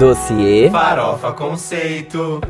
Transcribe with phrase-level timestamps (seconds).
[0.00, 2.40] Dossiê Farofa Conceito.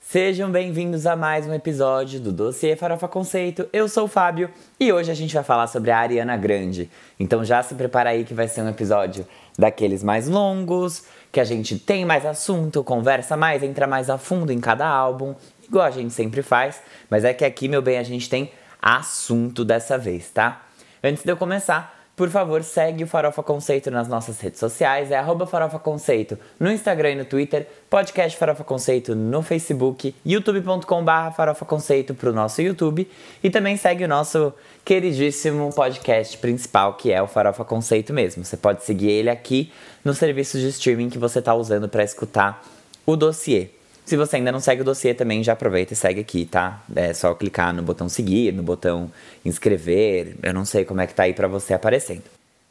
[0.00, 3.68] Sejam bem-vindos a mais um episódio do Dossiê Farofa Conceito.
[3.72, 6.90] Eu sou o Fábio e hoje a gente vai falar sobre a Ariana Grande.
[7.20, 9.24] Então já se prepara aí que vai ser um episódio
[9.56, 14.50] daqueles mais longos, que a gente tem mais assunto, conversa mais, entra mais a fundo
[14.50, 18.02] em cada álbum, igual a gente sempre faz, mas é que aqui, meu bem, a
[18.02, 18.50] gente tem
[18.82, 20.60] assunto dessa vez, tá?
[21.04, 25.16] Antes de eu começar, por favor, segue o Farofa Conceito nas nossas redes sociais, é
[25.16, 31.64] arroba Farofa Conceito no Instagram e no Twitter, podcast Farofa Conceito no Facebook, youtube.com.br Farofa
[31.64, 33.08] Conceito pro nosso YouTube
[33.42, 34.52] e também segue o nosso
[34.84, 38.44] queridíssimo podcast principal, que é o Farofa Conceito mesmo.
[38.44, 39.72] Você pode seguir ele aqui
[40.04, 42.62] no serviço de streaming que você está usando para escutar
[43.06, 43.81] o dossiê.
[44.04, 46.82] Se você ainda não segue o dossiê também, já aproveita e segue aqui, tá?
[46.94, 49.10] É só clicar no botão seguir, no botão
[49.44, 50.36] inscrever.
[50.42, 52.24] Eu não sei como é que tá aí para você aparecendo.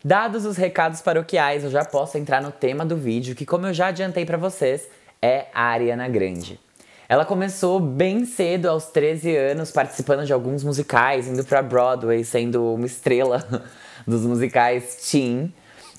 [0.04, 3.74] Dados os recados paroquiais, eu já posso entrar no tema do vídeo, que como eu
[3.74, 4.88] já adiantei para vocês,
[5.22, 6.60] é a Ariana Grande.
[7.08, 12.74] Ela começou bem cedo, aos 13 anos, participando de alguns musicais, indo pra Broadway, sendo
[12.74, 13.46] uma estrela
[14.08, 15.54] dos musicais teen.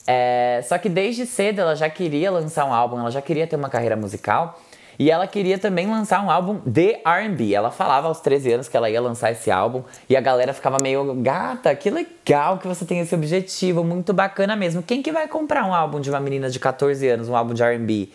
[0.07, 3.57] É, só que desde cedo ela já queria lançar um álbum, ela já queria ter
[3.57, 4.61] uma carreira musical.
[4.99, 7.55] E ela queria também lançar um álbum de R&B.
[7.55, 10.77] Ela falava aos 13 anos que ela ia lançar esse álbum e a galera ficava
[10.83, 14.83] meio, gata, que legal que você tem esse objetivo, muito bacana mesmo.
[14.83, 17.63] Quem que vai comprar um álbum de uma menina de 14 anos, um álbum de
[17.63, 18.11] R&B?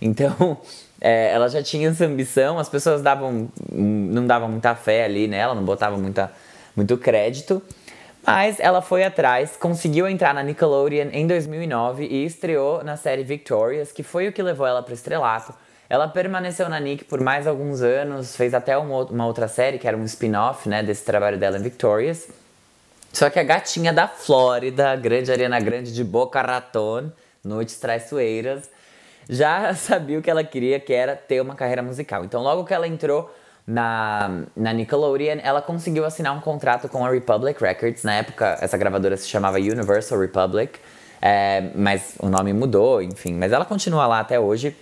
[0.00, 0.58] Então,
[1.00, 5.54] é, ela já tinha essa ambição, as pessoas davam, não davam muita fé ali nela,
[5.54, 6.32] não botavam muita,
[6.76, 7.60] muito crédito.
[8.24, 13.92] Mas ela foi atrás, conseguiu entrar na Nickelodeon em 2009 e estreou na série Victorious,
[13.92, 15.54] que foi o que levou ela para o estrelato.
[15.90, 19.96] Ela permaneceu na Nick por mais alguns anos, fez até uma, outra série que era
[19.96, 22.28] um spin-off né, desse trabalho dela em Victorious.
[23.12, 27.10] Só que a gatinha da Flórida, a grande Ariana Grande de Boca Raton,
[27.42, 28.70] Noites Traiçoeiras,
[29.28, 32.24] já sabia o que ela queria, que era ter uma carreira musical.
[32.24, 33.28] Então, logo que ela entrou
[33.66, 38.04] na, na Nickelodeon, ela conseguiu assinar um contrato com a Republic Records.
[38.04, 40.78] Na época, essa gravadora se chamava Universal Republic,
[41.20, 43.34] é, mas o nome mudou, enfim.
[43.34, 44.76] Mas ela continua lá até hoje.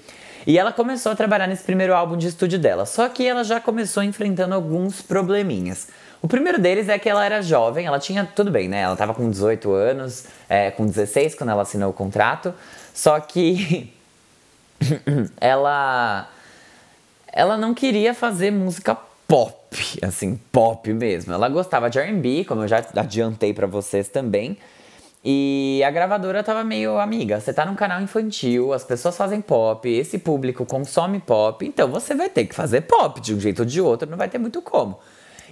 [0.47, 3.60] E ela começou a trabalhar nesse primeiro álbum de estúdio dela, só que ela já
[3.60, 5.88] começou enfrentando alguns probleminhas.
[6.21, 8.81] O primeiro deles é que ela era jovem, ela tinha tudo bem, né?
[8.81, 12.53] Ela tava com 18 anos, é, com 16 quando ela assinou o contrato,
[12.93, 13.93] só que
[15.41, 16.28] ela
[17.32, 18.97] ela não queria fazer música
[19.28, 21.32] pop, assim, pop mesmo.
[21.32, 24.56] Ela gostava de R&B, como eu já adiantei para vocês também,
[25.25, 29.89] e a gravadora tava meio, amiga, você tá num canal infantil, as pessoas fazem pop,
[29.89, 33.65] esse público consome pop, então você vai ter que fazer pop de um jeito ou
[33.65, 34.99] de outro, não vai ter muito como.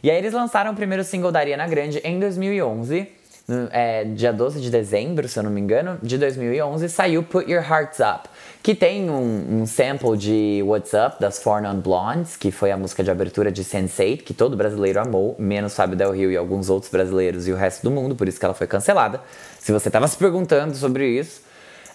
[0.02, 3.08] E aí eles lançaram o primeiro single da Ariana Grande em 2011,
[3.48, 7.50] no, é, dia 12 de dezembro, se eu não me engano, de 2011, saiu Put
[7.50, 8.28] Your Hearts Up,
[8.62, 12.76] que tem um, um sample de What's Up, das Four Non Blondes, que foi a
[12.76, 16.68] música de abertura de Sense8, que todo brasileiro amou, menos Fábio Del Rio e alguns
[16.68, 19.20] outros brasileiros e o resto do mundo, por isso que ela foi cancelada.
[19.60, 21.46] Se você estava se perguntando sobre isso,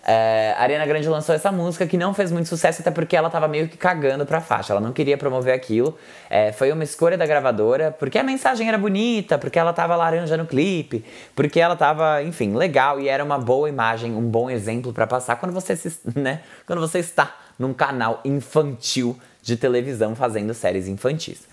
[0.03, 3.29] é, a Ariana Grande lançou essa música que não fez muito sucesso, até porque ela
[3.29, 4.73] tava meio que cagando pra faixa.
[4.73, 5.97] Ela não queria promover aquilo.
[6.29, 10.35] É, foi uma escolha da gravadora, porque a mensagem era bonita, porque ela tava laranja
[10.35, 14.91] no clipe, porque ela tava, enfim, legal e era uma boa imagem, um bom exemplo
[14.91, 20.53] para passar quando você, se, né, quando você está num canal infantil de televisão fazendo
[20.53, 21.44] séries infantis.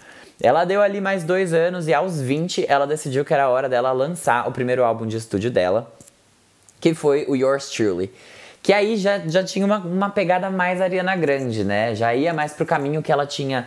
[0.41, 3.91] Ela deu ali mais dois anos e aos 20 ela decidiu que era hora dela
[3.92, 5.92] lançar o primeiro álbum de estúdio dela,
[6.81, 8.10] que foi o Yours Truly.
[8.62, 11.94] Que aí já, já tinha uma, uma pegada mais Ariana Grande, né?
[11.94, 13.66] Já ia mais pro caminho que ela tinha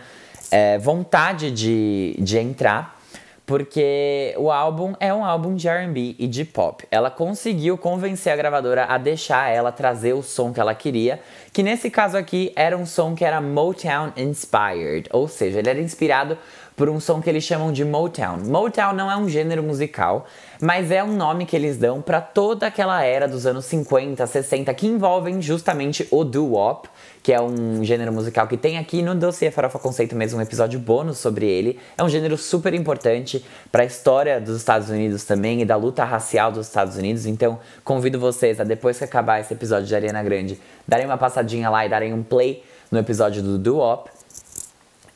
[0.50, 3.00] é, vontade de, de entrar,
[3.46, 6.86] porque o álbum é um álbum de RB e de pop.
[6.90, 11.20] Ela conseguiu convencer a gravadora a deixar ela trazer o som que ela queria,
[11.52, 15.80] que nesse caso aqui era um som que era Motown inspired, ou seja, ele era
[15.80, 16.38] inspirado
[16.76, 18.38] por um som que eles chamam de Motown.
[18.44, 20.26] Motown não é um gênero musical,
[20.60, 24.72] mas é um nome que eles dão para toda aquela era dos anos 50, 60
[24.74, 26.88] que envolvem justamente o doo-wop,
[27.22, 30.78] que é um gênero musical que tem aqui no Dossiê Farofa Conceito mesmo um episódio
[30.78, 31.78] bônus sobre ele.
[31.96, 36.04] É um gênero super importante para a história dos Estados Unidos também e da luta
[36.04, 37.26] racial dos Estados Unidos.
[37.26, 41.70] Então, convido vocês a depois que acabar esse episódio de Ariana Grande, darem uma passadinha
[41.70, 44.10] lá e darem um play no episódio do doo-wop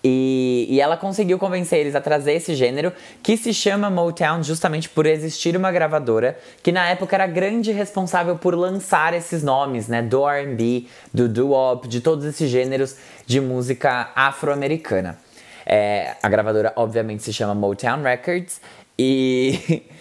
[0.09, 2.93] e, e, ela conseguiu convencer eles a trazer esse gênero
[3.25, 8.39] que se chama Motown justamente por existir uma gravadora que na época era grande responsável
[8.39, 12.95] por lançar esses nomes, né, do R&B, do doo-wop, de todos esses gêneros
[13.27, 15.19] de música afro-americana.
[15.67, 18.61] É, a gravadora obviamente se chama Motown Records
[18.97, 19.83] e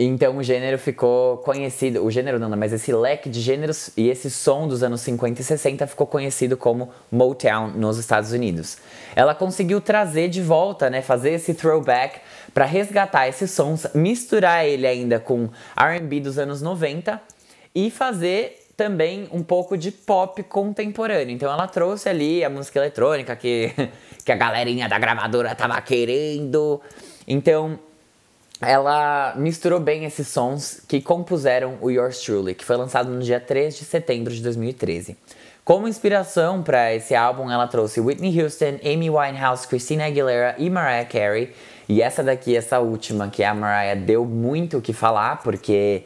[0.00, 4.30] Então o gênero ficou conhecido, o gênero não, mas esse leque de gêneros e esse
[4.30, 8.78] som dos anos 50 e 60 ficou conhecido como Motown nos Estados Unidos.
[9.16, 12.20] Ela conseguiu trazer de volta, né, fazer esse throwback
[12.54, 17.20] para resgatar esses sons, misturar ele ainda com R&B dos anos 90
[17.74, 21.34] e fazer também um pouco de pop contemporâneo.
[21.34, 23.72] Então ela trouxe ali a música eletrônica que,
[24.24, 26.80] que a galerinha da gravadora tava querendo.
[27.26, 27.80] Então
[28.60, 33.38] ela misturou bem esses sons que compuseram o Yours Truly, que foi lançado no dia
[33.38, 35.16] 3 de setembro de 2013.
[35.64, 41.04] Como inspiração para esse álbum, ela trouxe Whitney Houston, Amy Winehouse, Christina Aguilera e Mariah
[41.04, 41.52] Carey.
[41.88, 46.04] E essa daqui, essa última, que é a Mariah, deu muito o que falar, porque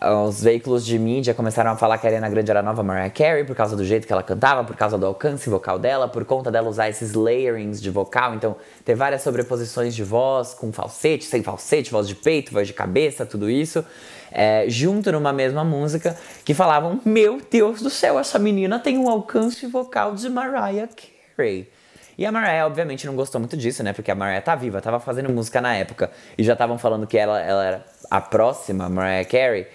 [0.00, 3.44] os veículos de mídia começaram a falar que a Ariana Grande era nova Mariah Carey
[3.44, 6.50] por causa do jeito que ela cantava, por causa do alcance vocal dela, por conta
[6.50, 11.42] dela usar esses layerings de vocal, então ter várias sobreposições de voz, com falsete, sem
[11.42, 13.84] falsete, voz de peito, voz de cabeça, tudo isso,
[14.30, 19.08] é, junto numa mesma música, que falavam: Meu Deus do céu, essa menina tem um
[19.08, 20.88] alcance vocal de Mariah
[21.36, 21.68] Carey.
[22.16, 23.92] E a Mariah, obviamente, não gostou muito disso, né?
[23.92, 27.16] Porque a Mariah tá viva, tava fazendo música na época e já estavam falando que
[27.16, 29.66] ela, ela era a próxima Mariah Carey.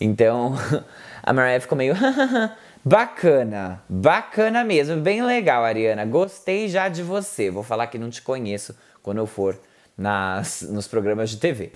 [0.00, 0.54] Então
[1.22, 1.94] a Mariah ficou meio
[2.84, 6.04] bacana, bacana mesmo, bem legal, Ariana.
[6.04, 7.50] Gostei já de você.
[7.50, 9.58] Vou falar que não te conheço quando eu for
[9.96, 11.72] nas, nos programas de TV.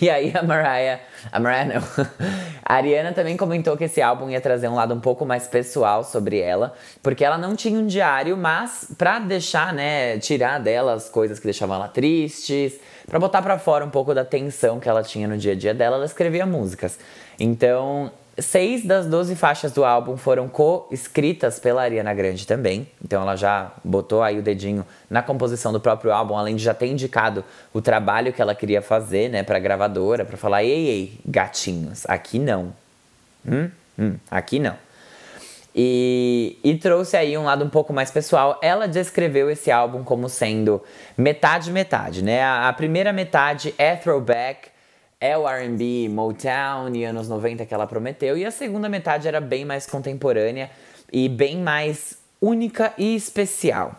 [0.00, 1.00] E aí a Mariah,
[1.30, 1.82] a Mariah não,
[2.64, 6.02] a Ariana também comentou que esse álbum ia trazer um lado um pouco mais pessoal
[6.02, 11.10] sobre ela, porque ela não tinha um diário, mas pra deixar, né, tirar dela as
[11.10, 15.02] coisas que deixavam ela tristes, pra botar pra fora um pouco da tensão que ela
[15.02, 16.98] tinha no dia a dia dela, ela escrevia músicas.
[17.38, 22.88] Então, seis das 12 faixas do álbum foram co-escritas pela Ariana Grande também.
[23.04, 26.74] Então ela já botou aí o dedinho na composição do próprio álbum, além de já
[26.74, 31.20] ter indicado o trabalho que ela queria fazer, né, pra gravadora, para falar: ei, ei,
[31.26, 32.72] gatinhos, aqui não.
[33.46, 33.70] Hum?
[33.98, 34.76] Hum, aqui não.
[35.74, 38.58] E, e, trouxe aí um lado um pouco mais pessoal.
[38.62, 40.82] Ela descreveu esse álbum como sendo
[41.16, 42.42] metade metade, né?
[42.42, 44.68] A, a primeira metade é throwback,
[45.22, 49.40] é o R&B, Motown e anos 90 que ela prometeu, e a segunda metade era
[49.40, 50.68] bem mais contemporânea
[51.12, 53.94] e bem mais única e especial,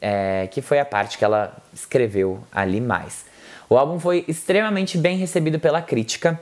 [0.00, 3.26] é, que foi a parte que ela escreveu ali mais.
[3.68, 6.40] O álbum foi extremamente bem recebido pela crítica.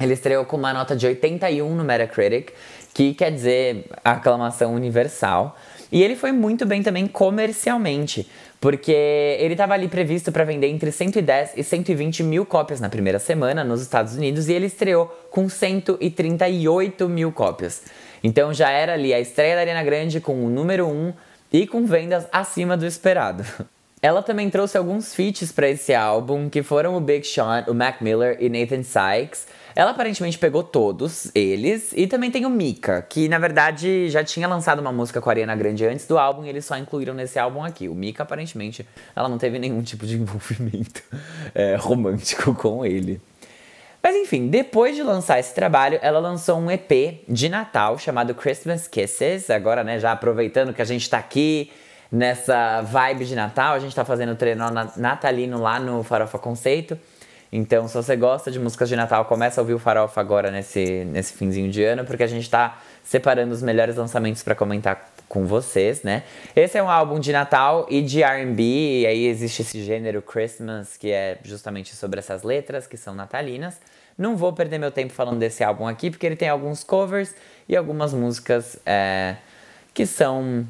[0.00, 2.50] Ele estreou com uma nota de 81 no Metacritic,
[2.94, 5.54] que quer dizer aclamação universal.
[5.94, 8.28] E ele foi muito bem também comercialmente,
[8.60, 8.90] porque
[9.38, 13.62] ele estava ali previsto para vender entre 110 e 120 mil cópias na primeira semana
[13.62, 17.84] nos Estados Unidos e ele estreou com 138 mil cópias.
[18.24, 21.12] Então já era ali a estreia da Ariana Grande com o número 1
[21.52, 23.44] e com vendas acima do esperado.
[24.02, 28.02] Ela também trouxe alguns feats para esse álbum, que foram o Big Sean, o Mac
[28.02, 29.46] Miller e Nathan Sykes.
[29.76, 34.46] Ela aparentemente pegou todos eles e também tem o Mika, que na verdade já tinha
[34.46, 37.38] lançado uma música com a Ariana Grande antes do álbum e eles só incluíram nesse
[37.38, 37.88] álbum aqui.
[37.88, 38.86] O Mika aparentemente
[39.16, 41.02] ela não teve nenhum tipo de envolvimento
[41.54, 43.20] é, romântico com ele.
[44.00, 48.86] Mas enfim, depois de lançar esse trabalho, ela lançou um EP de Natal chamado Christmas
[48.86, 49.48] Kisses.
[49.48, 51.72] Agora, né, já aproveitando que a gente tá aqui
[52.12, 54.62] nessa vibe de Natal, a gente tá fazendo treino
[54.96, 56.98] natalino lá no Farofa Conceito.
[57.56, 61.04] Então, se você gosta de músicas de Natal, começa a ouvir o Farofa agora nesse,
[61.04, 65.46] nesse finzinho de ano, porque a gente tá separando os melhores lançamentos para comentar com
[65.46, 66.24] vocês, né?
[66.56, 70.96] Esse é um álbum de Natal e de R&B, e aí existe esse gênero Christmas,
[70.96, 73.80] que é justamente sobre essas letras que são natalinas.
[74.18, 77.36] Não vou perder meu tempo falando desse álbum aqui, porque ele tem alguns covers
[77.68, 79.36] e algumas músicas é,
[79.94, 80.66] que são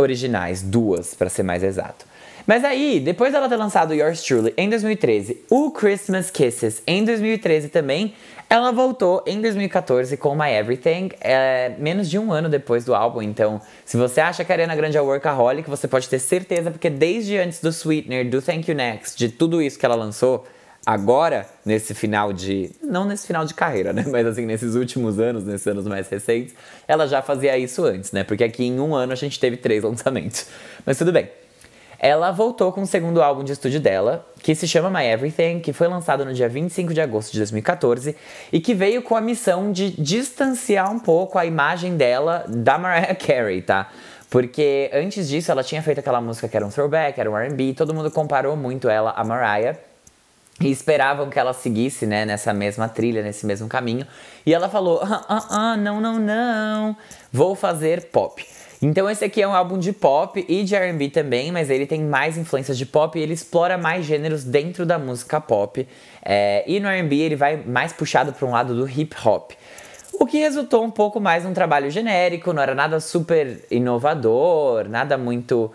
[0.00, 2.06] originais, duas para ser mais exato.
[2.46, 7.68] Mas aí, depois dela ter lançado Yours Truly em 2013, o Christmas Kisses em 2013
[7.68, 8.14] também,
[8.48, 13.22] ela voltou em 2014 com My Everything, é, menos de um ano depois do álbum.
[13.22, 16.90] Então, se você acha que a Ariana Grande é workaholic, você pode ter certeza, porque
[16.90, 20.44] desde antes do Sweetener, do Thank You Next, de tudo isso que ela lançou,
[20.84, 22.70] agora, nesse final de.
[22.82, 24.04] Não nesse final de carreira, né?
[24.10, 26.54] Mas assim, nesses últimos anos, nesses anos mais recentes,
[26.86, 28.24] ela já fazia isso antes, né?
[28.24, 30.46] Porque aqui em um ano a gente teve três lançamentos.
[30.84, 31.28] Mas tudo bem.
[32.02, 35.70] Ela voltou com o segundo álbum de estúdio dela, que se chama My Everything, que
[35.70, 38.16] foi lançado no dia 25 de agosto de 2014
[38.50, 43.14] e que veio com a missão de distanciar um pouco a imagem dela da Mariah
[43.14, 43.90] Carey, tá?
[44.30, 47.74] Porque antes disso ela tinha feito aquela música que era um throwback, era um R&B,
[47.74, 49.76] todo mundo comparou muito ela a Mariah
[50.60, 54.06] e esperavam que ela seguisse, né, nessa mesma trilha, nesse mesmo caminho.
[54.44, 56.96] E ela falou: ah, ah, ah, não, não, não,
[57.32, 58.44] vou fazer pop.
[58.82, 62.02] Então esse aqui é um álbum de pop e de R&B também, mas ele tem
[62.02, 65.86] mais influências de pop e ele explora mais gêneros dentro da música pop.
[66.24, 69.52] É, e no R&B ele vai mais puxado para um lado do hip hop.
[70.14, 75.16] O que resultou um pouco mais num trabalho genérico, não era nada super inovador, nada
[75.16, 75.70] muito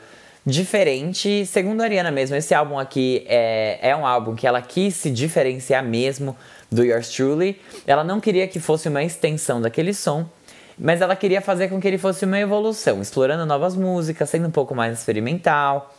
[0.46, 1.46] diferente.
[1.46, 5.10] Segundo a Ariana mesmo, esse álbum aqui é, é um álbum que ela quis se
[5.10, 6.36] diferenciar mesmo
[6.72, 7.60] do Yours Truly.
[7.88, 10.30] Ela não queria que fosse uma extensão daquele som,
[10.78, 14.52] mas ela queria fazer com que ele fosse uma evolução, explorando novas músicas, sendo um
[14.52, 15.94] pouco mais experimental.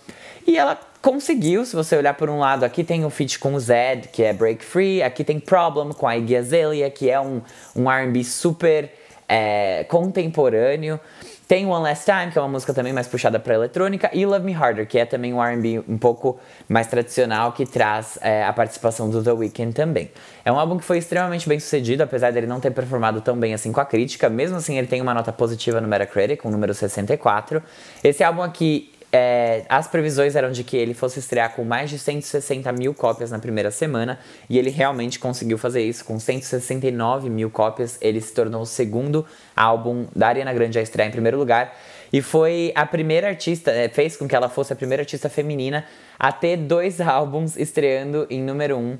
[0.46, 3.60] E ela conseguiu, se você olhar por um lado, aqui tem o feat com o
[3.60, 7.42] Zed, que é Break Free, aqui tem Problem com a Iggy Azalea, que é um,
[7.74, 8.92] um R&B super
[9.28, 11.00] é, contemporâneo.
[11.48, 14.44] Tem One Last Time, que é uma música também mais puxada para eletrônica, e Love
[14.44, 18.52] Me Harder, que é também um R&B um pouco mais tradicional, que traz é, a
[18.52, 20.10] participação do The Weeknd também.
[20.44, 23.54] É um álbum que foi extremamente bem sucedido, apesar dele não ter performado tão bem
[23.54, 26.74] assim com a crítica, mesmo assim ele tem uma nota positiva no Metacritic, um número
[26.74, 27.62] 64.
[28.02, 31.98] Esse álbum aqui é, as previsões eram de que ele fosse estrear com mais de
[31.98, 34.18] 160 mil cópias na primeira semana
[34.50, 36.04] e ele realmente conseguiu fazer isso.
[36.04, 41.08] Com 169 mil cópias, ele se tornou o segundo álbum da Ariana Grande a estrear
[41.08, 41.74] em primeiro lugar
[42.12, 45.84] e foi a primeira artista, é, fez com que ela fosse a primeira artista feminina
[46.18, 48.98] a ter dois álbuns estreando em número um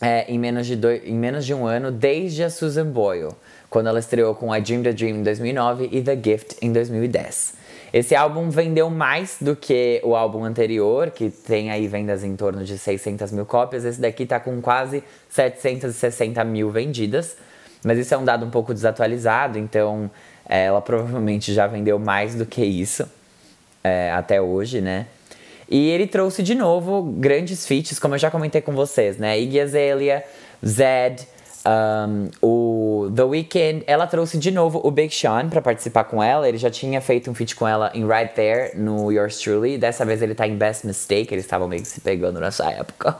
[0.00, 3.32] é, em, menos de dois, em menos de um ano, desde a Susan Boyle,
[3.70, 7.63] quando ela estreou com I Dream the Dream em 2009 e The Gift em 2010.
[7.94, 12.64] Esse álbum vendeu mais do que o álbum anterior, que tem aí vendas em torno
[12.64, 13.84] de 600 mil cópias.
[13.84, 17.36] Esse daqui tá com quase 760 mil vendidas.
[17.84, 20.10] Mas isso é um dado um pouco desatualizado, então
[20.48, 23.08] é, ela provavelmente já vendeu mais do que isso
[23.84, 25.06] é, até hoje, né?
[25.70, 29.38] E ele trouxe de novo grandes feats, como eu já comentei com vocês, né?
[29.38, 30.24] Iggy Azalea,
[30.66, 31.28] Zed,
[31.66, 36.48] um, o The Weeknd, ela trouxe de novo o Big Sean para participar com ela.
[36.48, 39.78] Ele já tinha feito um feat com ela em Right There, no Yours Truly.
[39.78, 43.16] Dessa vez ele tá em Best Mistake, eles estavam meio que se pegando nessa época.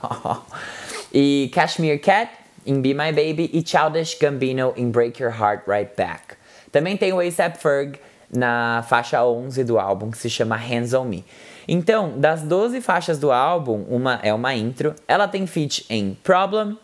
[1.13, 2.31] e Cashmere Cat
[2.65, 6.35] em Be My Baby e Childish Gambino em Break Your Heart Right Back.
[6.71, 7.99] Também tem o ASAP Ferg
[8.31, 11.23] na faixa 11 do álbum, que se chama Hands On Me.
[11.67, 14.93] Então, das 12 faixas do álbum, uma é uma intro.
[15.07, 16.77] Ela tem feat em Problem,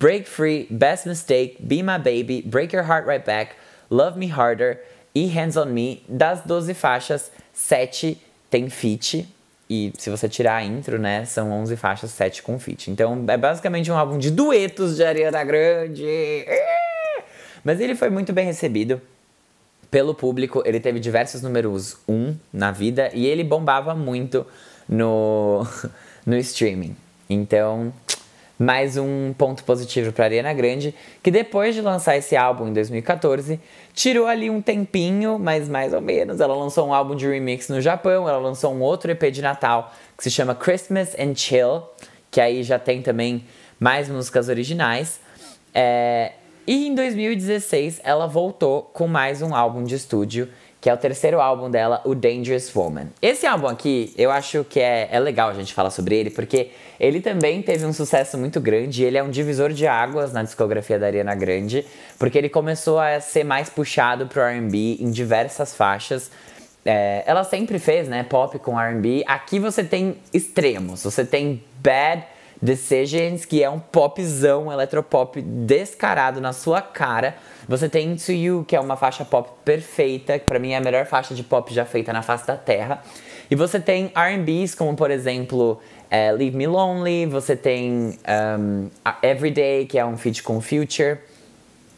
[0.00, 3.52] Break Free, Best Mistake, Be My Baby, Break Your Heart Right Back,
[3.90, 4.80] Love Me Harder
[5.14, 6.02] e Hands On Me.
[6.08, 8.16] Das 12 faixas, 7
[8.48, 9.28] tem feat.
[9.68, 12.90] E se você tirar a intro, né, são 11 faixas, 7 com feat.
[12.90, 16.46] Então é basicamente um álbum de duetos de Ariana Grande.
[17.62, 19.02] Mas ele foi muito bem recebido
[19.90, 20.62] pelo público.
[20.64, 24.46] Ele teve diversos números 1 na vida e ele bombava muito
[24.88, 25.66] no,
[26.24, 26.96] no streaming.
[27.28, 27.92] Então,
[28.60, 33.58] mais um ponto positivo para Ariana Grande, que depois de lançar esse álbum em 2014,
[33.94, 36.42] tirou ali um tempinho, mas mais ou menos.
[36.42, 39.90] Ela lançou um álbum de remix no Japão, ela lançou um outro EP de Natal
[40.14, 41.82] que se chama Christmas and Chill,
[42.30, 43.46] que aí já tem também
[43.78, 45.20] mais músicas originais.
[45.72, 46.32] É...
[46.66, 51.40] E em 2016 ela voltou com mais um álbum de estúdio que é o terceiro
[51.40, 53.08] álbum dela, o Dangerous Woman.
[53.20, 56.70] Esse álbum aqui, eu acho que é, é legal a gente falar sobre ele, porque
[56.98, 60.98] ele também teve um sucesso muito grande, ele é um divisor de águas na discografia
[60.98, 61.84] da Ariana Grande,
[62.18, 66.30] porque ele começou a ser mais puxado pro R&B em diversas faixas,
[66.84, 69.22] é, ela sempre fez, né, pop com R&B.
[69.26, 71.02] Aqui você tem extremos.
[71.02, 72.24] Você tem Bad
[72.62, 77.34] Decisions, que é um popzão, eletropop descarado na sua cara.
[77.66, 80.80] Você tem Into You, que é uma faixa pop perfeita, que pra mim é a
[80.80, 83.02] melhor faixa de pop já feita na face da Terra.
[83.50, 88.18] E você tem R&Bs, como por exemplo é, Leave Me Lonely, você tem
[88.58, 88.90] um,
[89.22, 91.18] Everyday, que é um feat com Future.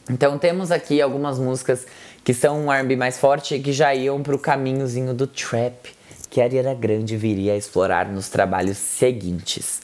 [0.08, 1.86] Então temos aqui algumas músicas
[2.22, 5.90] que são um R&B mais forte e que já iam pro caminhozinho do trap,
[6.30, 9.82] que a Ariana Grande viria a explorar nos trabalhos seguintes.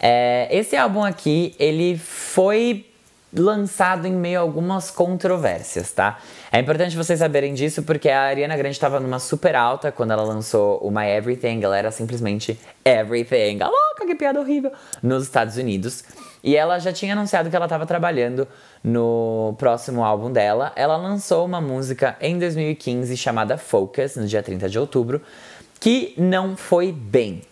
[0.00, 2.86] É, esse álbum aqui, ele foi
[3.34, 6.18] lançado em meio a algumas controvérsias, tá?
[6.50, 10.22] É importante vocês saberem disso porque a Ariana Grande estava numa super alta quando ela
[10.22, 14.72] lançou o My Everything, ela era simplesmente Everything, a louca, que piada horrível,
[15.02, 16.04] nos Estados Unidos.
[16.42, 18.46] E ela já tinha anunciado que ela estava trabalhando
[18.82, 20.72] no próximo álbum dela.
[20.76, 25.20] Ela lançou uma música em 2015 chamada Focus, no dia 30 de outubro,
[25.80, 27.42] que não foi bem.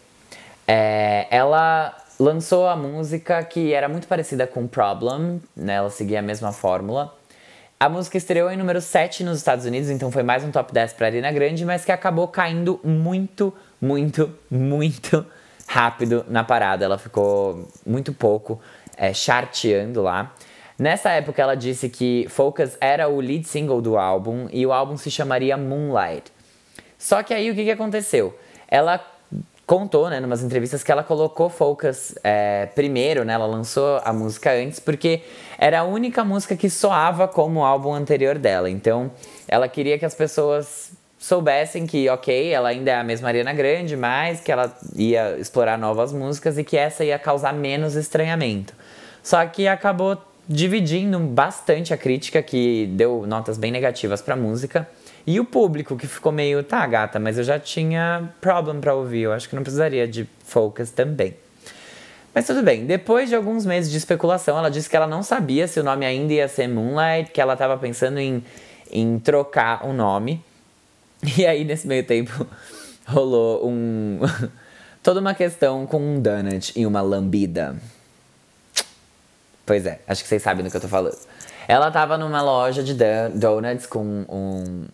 [0.67, 5.75] É, ela lançou a música que era muito parecida com Problem, né?
[5.75, 7.15] Ela seguia a mesma fórmula.
[7.79, 10.93] A música estreou em número 7 nos Estados Unidos, então foi mais um top 10
[10.95, 15.27] para Arena Grande, mas que acabou caindo muito, muito, muito
[15.67, 16.85] rápido na parada.
[16.85, 18.61] Ela ficou muito pouco
[18.97, 20.33] é, charteando lá.
[20.79, 24.97] Nessa época ela disse que Focus era o lead single do álbum e o álbum
[24.97, 26.33] se chamaria Moonlight.
[26.99, 28.37] Só que aí o que, que aconteceu?
[28.67, 28.99] Ela
[29.67, 34.53] contou, né, numas entrevistas que ela colocou Focus é, primeiro, né, ela lançou a música
[34.53, 35.23] antes porque
[35.59, 38.69] era a única música que soava como o álbum anterior dela.
[38.69, 39.11] Então,
[39.49, 43.97] ela queria que as pessoas soubessem que, ok, ela ainda é a mesma Ariana Grande,
[43.97, 48.75] mas que ela ia explorar novas músicas e que essa ia causar menos estranhamento.
[49.23, 54.87] Só que acabou dividindo bastante a crítica, que deu notas bem negativas pra música.
[55.27, 59.23] E o público que ficou meio, tá, gata, mas eu já tinha problem pra ouvir,
[59.23, 61.35] eu acho que não precisaria de focus também.
[62.35, 65.69] Mas tudo bem, depois de alguns meses de especulação, ela disse que ela não sabia
[65.69, 68.45] se o nome ainda ia ser Moonlight, que ela tava pensando em,
[68.91, 70.45] em trocar o nome.
[71.39, 72.47] E aí, nesse meio tempo,
[73.07, 74.21] rolou um.
[75.03, 77.77] toda uma questão com um donut e uma lambida.
[79.65, 81.17] Pois é, acho que vocês sabem do que eu tô falando.
[81.67, 82.95] Ela tava numa loja de
[83.33, 84.87] donuts com um.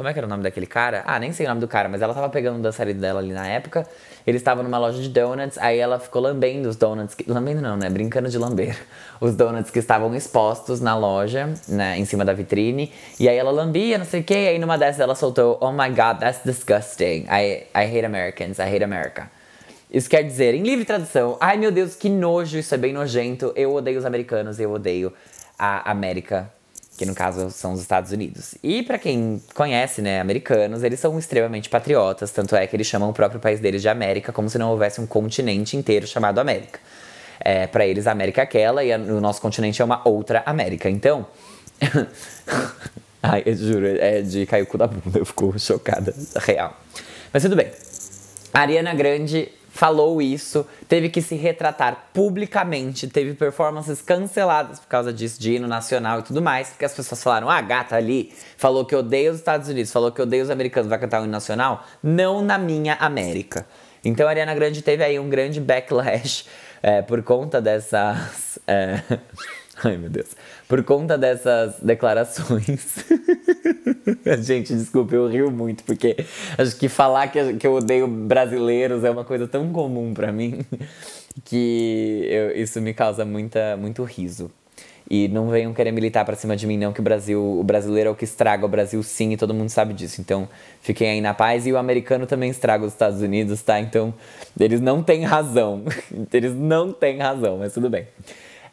[0.00, 1.02] Como é que era o nome daquele cara?
[1.04, 3.34] Ah, nem sei o nome do cara, mas ela tava pegando o dançarino dela ali
[3.34, 3.86] na época.
[4.26, 7.14] Eles estavam numa loja de donuts, aí ela ficou lambendo os donuts.
[7.14, 7.90] Que, lambendo não, né?
[7.90, 8.78] Brincando de lamber.
[9.20, 11.98] Os donuts que estavam expostos na loja, né?
[11.98, 12.90] Em cima da vitrine.
[13.18, 14.32] E aí ela lambia, não sei o que.
[14.32, 17.26] Aí numa dessas ela soltou: Oh my god, that's disgusting.
[17.28, 19.30] I, I hate Americans, I hate America.
[19.92, 23.52] Isso quer dizer, em livre tradução, ai meu Deus, que nojo, isso é bem nojento.
[23.54, 25.12] Eu odeio os americanos, eu odeio
[25.58, 26.50] a América,
[27.00, 28.56] que no caso são os Estados Unidos.
[28.62, 33.08] E para quem conhece, né, americanos, eles são extremamente patriotas, tanto é que eles chamam
[33.08, 36.78] o próprio país deles de América, como se não houvesse um continente inteiro chamado América.
[37.40, 40.42] É, para eles, a América é aquela e a, o nosso continente é uma outra
[40.44, 40.90] América.
[40.90, 41.26] Então.
[43.22, 46.76] Ai, eu juro, é de cair o cu da bunda, eu fico chocada, real.
[47.32, 47.70] Mas tudo bem.
[48.52, 49.48] A Ariana Grande
[49.80, 55.66] falou isso, teve que se retratar publicamente, teve performances canceladas por causa disso, de hino
[55.66, 59.30] nacional e tudo mais, porque as pessoas falaram: ah, a gata ali falou que odeia
[59.30, 61.82] os Estados Unidos, falou que odeia os americanos, vai cantar o hino nacional?
[62.02, 63.66] Não na minha América.
[64.04, 66.44] Então a Ariana Grande teve aí um grande backlash
[66.82, 68.58] é, por conta dessas.
[68.66, 69.00] É...
[69.82, 70.36] Ai meu Deus.
[70.68, 72.98] Por conta dessas declarações.
[74.42, 76.16] Gente, desculpa, eu rio muito, porque
[76.56, 80.64] acho que falar que, que eu odeio brasileiros é uma coisa tão comum para mim
[81.44, 84.50] que eu, isso me causa muita, muito riso.
[85.12, 88.10] E não venham querer militar pra cima de mim, não, que o Brasil, o brasileiro
[88.10, 90.20] é o que estraga o Brasil sim, e todo mundo sabe disso.
[90.20, 90.48] Então,
[90.82, 91.66] fiquem aí na paz.
[91.66, 93.80] E o americano também estraga os Estados Unidos, tá?
[93.80, 94.14] Então,
[94.58, 95.82] eles não têm razão.
[96.32, 98.06] eles não têm razão, mas tudo bem.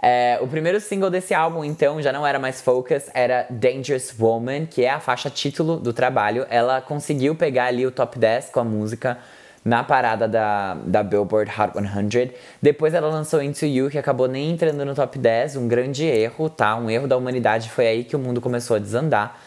[0.01, 4.65] É, o primeiro single desse álbum, então, já não era mais Focus, era Dangerous Woman,
[4.65, 6.45] que é a faixa título do trabalho.
[6.49, 9.17] Ela conseguiu pegar ali o top 10 com a música
[9.65, 12.31] na parada da, da Billboard Hot 100.
[12.62, 16.49] Depois ela lançou Into You, que acabou nem entrando no top 10, um grande erro,
[16.49, 16.75] tá?
[16.77, 17.69] Um erro da humanidade.
[17.69, 19.38] Foi aí que o mundo começou a desandar.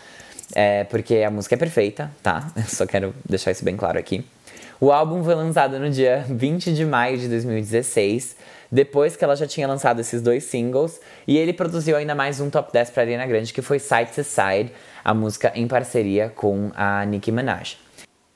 [0.53, 2.51] É, porque a música é perfeita, tá?
[2.67, 4.27] Só quero deixar isso bem claro aqui.
[4.81, 8.37] O álbum foi lançado no dia 20 de maio de 2016
[8.71, 11.01] depois que ela já tinha lançado esses dois singles.
[11.27, 14.23] E ele produziu ainda mais um top 10 para Ariana Grande, que foi Side to
[14.23, 14.73] Side,
[15.05, 17.79] a música em parceria com a Nicki Minaj.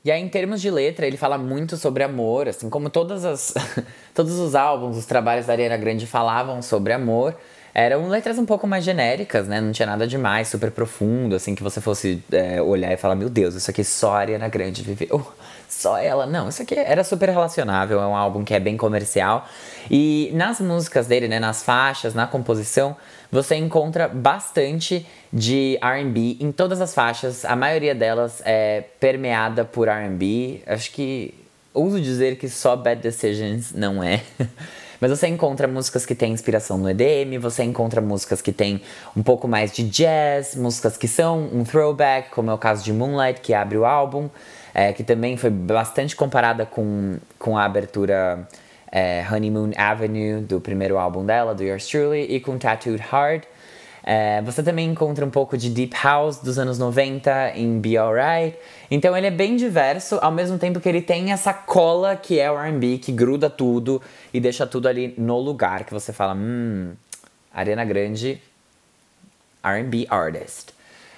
[0.04, 3.54] E aí, em termos de letra, ele fala muito sobre amor, assim como todas as,
[4.12, 7.34] todos os álbuns, os trabalhos da Ariana Grande falavam sobre amor.
[7.72, 9.60] Eram letras um pouco mais genéricas, né?
[9.60, 13.30] Não tinha nada demais, super profundo, assim, que você fosse é, olhar e falar: Meu
[13.30, 15.26] Deus, isso aqui só a Ariana Grande viveu
[15.74, 16.26] só ela.
[16.26, 19.46] Não, isso aqui era super relacionável, é um álbum que é bem comercial.
[19.90, 22.96] E nas músicas dele, né, nas faixas, na composição,
[23.30, 27.44] você encontra bastante de R&B em todas as faixas.
[27.44, 30.62] A maioria delas é permeada por R&B.
[30.66, 31.34] Acho que
[31.72, 34.22] ouso dizer que só Bad Decisions não é.
[35.00, 38.80] Mas você encontra músicas que têm inspiração no EDM, você encontra músicas que têm
[39.14, 42.92] um pouco mais de jazz, músicas que são um throwback, como é o caso de
[42.92, 44.30] Moonlight, que abre o álbum
[44.74, 48.48] é, que também foi bastante comparada com, com a abertura
[48.90, 53.44] é, Honeymoon Avenue do primeiro álbum dela, do Yours Truly, e com Tattooed Heart.
[54.06, 58.58] É, você também encontra um pouco de Deep House dos anos 90 em Be Alright.
[58.90, 62.50] Então ele é bem diverso, ao mesmo tempo que ele tem essa cola que é
[62.50, 66.92] o RB, que gruda tudo e deixa tudo ali no lugar, que você fala, hum,
[67.52, 68.42] Arena Grande,
[69.64, 70.73] RB Artist.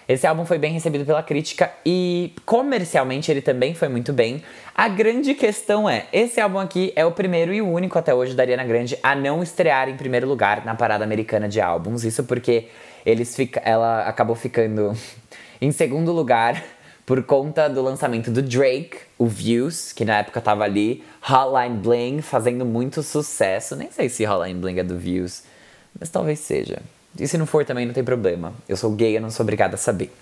[0.08, 4.40] Esse álbum foi bem recebido pela crítica e comercialmente ele também foi muito bem.
[4.72, 8.44] A grande questão é, esse álbum aqui é o primeiro e único até hoje da
[8.44, 12.04] Ariana Grande a não estrear em primeiro lugar na parada americana de álbuns.
[12.04, 12.68] Isso porque
[13.04, 14.96] eles fica, ela acabou ficando
[15.60, 16.62] em segundo lugar
[17.04, 22.20] por conta do lançamento do Drake, o Views, que na época tava ali, Hotline Bling
[22.22, 23.74] fazendo muito sucesso.
[23.74, 25.42] Nem sei se Hotline Bling é do Views,
[25.98, 26.80] mas talvez seja.
[27.18, 28.52] E se não for também não tem problema.
[28.68, 30.12] Eu sou gay, eu não sou obrigada a saber.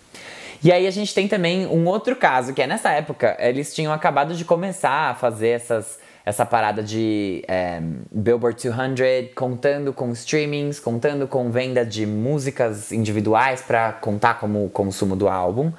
[0.62, 3.92] E aí a gente tem também um outro caso, que é nessa época, eles tinham
[3.92, 10.80] acabado de começar a fazer essas, essa parada de é, Billboard 200, contando com streamings,
[10.80, 15.70] contando com venda de músicas individuais para contar como o consumo do álbum.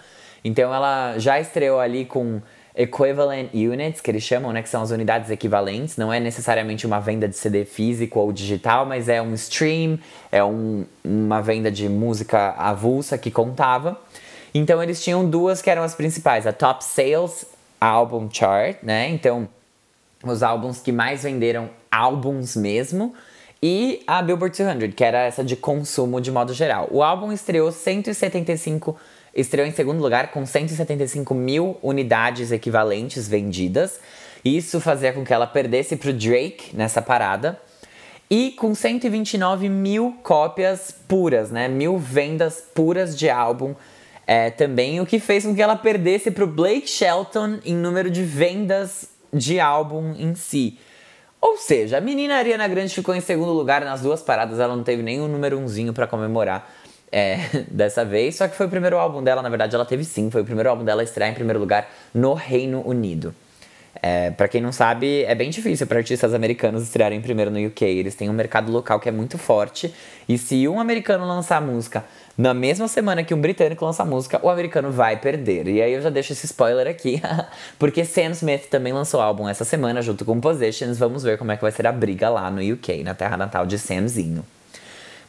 [0.43, 2.39] Então ela já estreou ali com
[2.75, 5.95] equivalent units, que eles chamam, né, que são as unidades equivalentes.
[5.95, 9.97] Não é necessariamente uma venda de CD físico ou digital, mas é um stream,
[10.31, 13.99] é um, uma venda de música avulsa que contava.
[14.53, 17.45] Então eles tinham duas que eram as principais, a Top Sales
[17.79, 19.09] Album Chart, né?
[19.09, 19.47] Então
[20.23, 23.13] os álbuns que mais venderam álbuns mesmo
[23.61, 26.87] e a Billboard 200, que era essa de consumo de modo geral.
[26.91, 28.97] O álbum estreou 175
[29.35, 33.99] estreou em segundo lugar com 175 mil unidades equivalentes vendidas.
[34.43, 37.59] Isso fazia com que ela perdesse para o Drake nessa parada.
[38.29, 41.67] E com 129 mil cópias puras, né?
[41.67, 43.75] Mil vendas puras de álbum
[44.25, 48.09] é, também, o que fez com que ela perdesse para o Blake Shelton em número
[48.09, 50.79] de vendas de álbum em si.
[51.39, 54.83] Ou seja, a menina Ariana Grande ficou em segundo lugar nas duas paradas, ela não
[54.83, 56.73] teve nenhum número umzinho para comemorar
[57.11, 57.37] é,
[57.69, 60.41] dessa vez, só que foi o primeiro álbum dela, na verdade ela teve sim, foi
[60.41, 63.33] o primeiro álbum dela a estrear em primeiro lugar no Reino Unido.
[64.01, 67.85] É, para quem não sabe, é bem difícil para artistas americanos estrearem primeiro no UK.
[67.85, 69.93] Eles têm um mercado local que é muito forte.
[70.27, 72.03] E se um americano lançar música
[72.37, 75.67] na mesma semana que um britânico lança música, o americano vai perder.
[75.67, 77.21] E aí eu já deixo esse spoiler aqui,
[77.79, 80.97] porque Sam Smith também lançou álbum essa semana junto com Positions.
[80.97, 83.65] Vamos ver como é que vai ser a briga lá no UK, na terra natal
[83.65, 84.45] de Samzinho.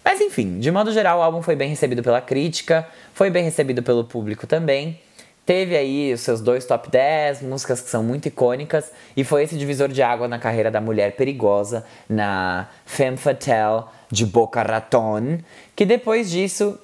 [0.06, 3.82] Mas enfim, de modo geral, o álbum foi bem recebido pela crítica, foi bem recebido
[3.82, 5.00] pelo público também.
[5.44, 9.58] Teve aí os seus dois top 10, músicas que são muito icônicas, e foi esse
[9.58, 15.38] divisor de água na carreira da mulher perigosa, na Femme Fatale de Boca Raton,
[15.74, 16.78] que depois disso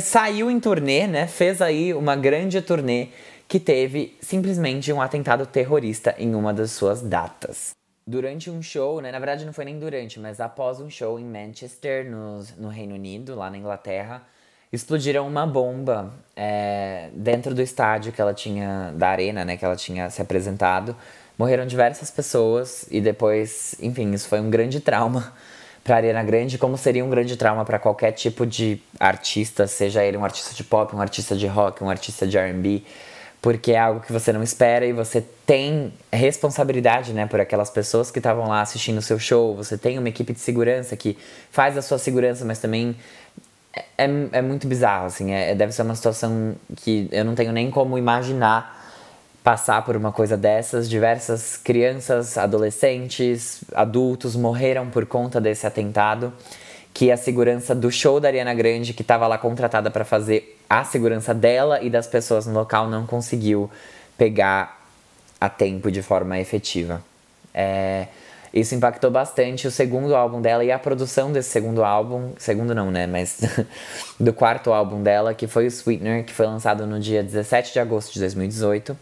[0.00, 1.26] saiu em turnê, né?
[1.26, 3.08] Fez aí uma grande turnê
[3.48, 7.77] que teve simplesmente um atentado terrorista em uma das suas datas
[8.08, 9.12] durante um show, né?
[9.12, 12.94] Na verdade, não foi nem durante, mas após um show em Manchester, no, no Reino
[12.94, 14.22] Unido, lá na Inglaterra,
[14.72, 19.58] explodiram uma bomba é, dentro do estádio que ela tinha, da arena, né?
[19.58, 20.96] Que ela tinha se apresentado.
[21.36, 25.30] Morreram diversas pessoas e depois, enfim, isso foi um grande trauma
[25.84, 30.02] para a Ariana Grande, como seria um grande trauma para qualquer tipo de artista, seja
[30.02, 32.82] ele um artista de pop, um artista de rock, um artista de R&B
[33.40, 38.10] porque é algo que você não espera e você tem responsabilidade, né, por aquelas pessoas
[38.10, 39.54] que estavam lá assistindo o seu show.
[39.56, 41.16] Você tem uma equipe de segurança que
[41.50, 42.96] faz a sua segurança, mas também
[43.72, 45.32] é, é, é muito bizarro, assim.
[45.32, 48.76] É, deve ser uma situação que eu não tenho nem como imaginar
[49.44, 50.90] passar por uma coisa dessas.
[50.90, 56.32] Diversas crianças, adolescentes, adultos morreram por conta desse atentado.
[56.92, 60.84] Que a segurança do show da Ariana Grande, que estava lá contratada para fazer a
[60.84, 63.70] segurança dela e das pessoas no local não conseguiu
[64.16, 64.78] pegar
[65.40, 67.02] a tempo de forma efetiva.
[67.54, 68.08] É,
[68.52, 72.90] isso impactou bastante o segundo álbum dela e a produção desse segundo álbum, segundo não,
[72.90, 73.40] né, mas
[74.18, 77.80] do quarto álbum dela, que foi o Sweetener, que foi lançado no dia 17 de
[77.80, 78.96] agosto de 2018.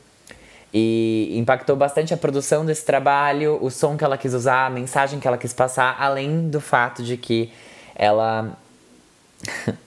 [0.75, 5.19] E impactou bastante a produção desse trabalho, o som que ela quis usar, a mensagem
[5.19, 7.51] que ela quis passar, além do fato de que
[7.95, 8.59] ela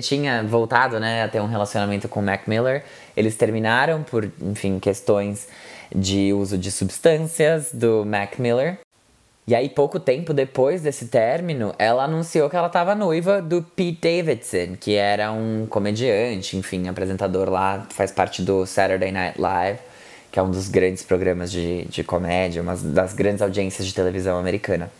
[0.00, 2.84] tinha voltado né, a ter um relacionamento com o Mac Miller.
[3.16, 5.48] Eles terminaram por, enfim, questões
[5.94, 8.78] de uso de substâncias do Mac Miller.
[9.48, 14.00] E aí, pouco tempo depois desse término, ela anunciou que ela estava noiva do Pete
[14.02, 19.78] Davidson, que era um comediante, enfim, apresentador lá, faz parte do Saturday Night Live,
[20.32, 24.36] que é um dos grandes programas de, de comédia, uma das grandes audiências de televisão
[24.36, 24.90] americana.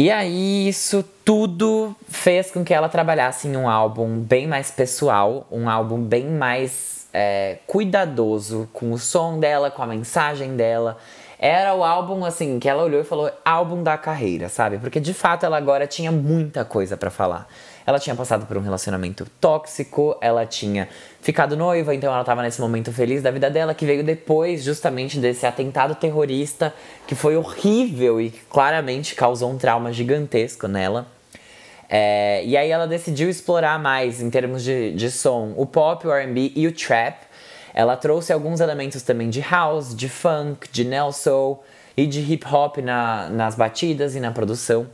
[0.00, 5.46] E aí isso tudo fez com que ela trabalhasse em um álbum bem mais pessoal,
[5.52, 10.96] um álbum bem mais é, cuidadoso com o som dela, com a mensagem dela.
[11.38, 14.78] Era o álbum assim que ela olhou e falou álbum da carreira, sabe?
[14.78, 17.46] Porque de fato ela agora tinha muita coisa para falar.
[17.90, 20.88] Ela tinha passado por um relacionamento tóxico, ela tinha
[21.20, 25.18] ficado noiva, então ela estava nesse momento feliz da vida dela, que veio depois justamente
[25.18, 26.72] desse atentado terrorista
[27.04, 31.08] que foi horrível e que claramente causou um trauma gigantesco nela.
[31.88, 36.12] É, e aí ela decidiu explorar mais em termos de, de som o pop, o
[36.12, 37.16] RB e o trap.
[37.74, 41.60] Ela trouxe alguns elementos também de house, de funk, de neo soul
[41.96, 44.86] e de hip hop na, nas batidas e na produção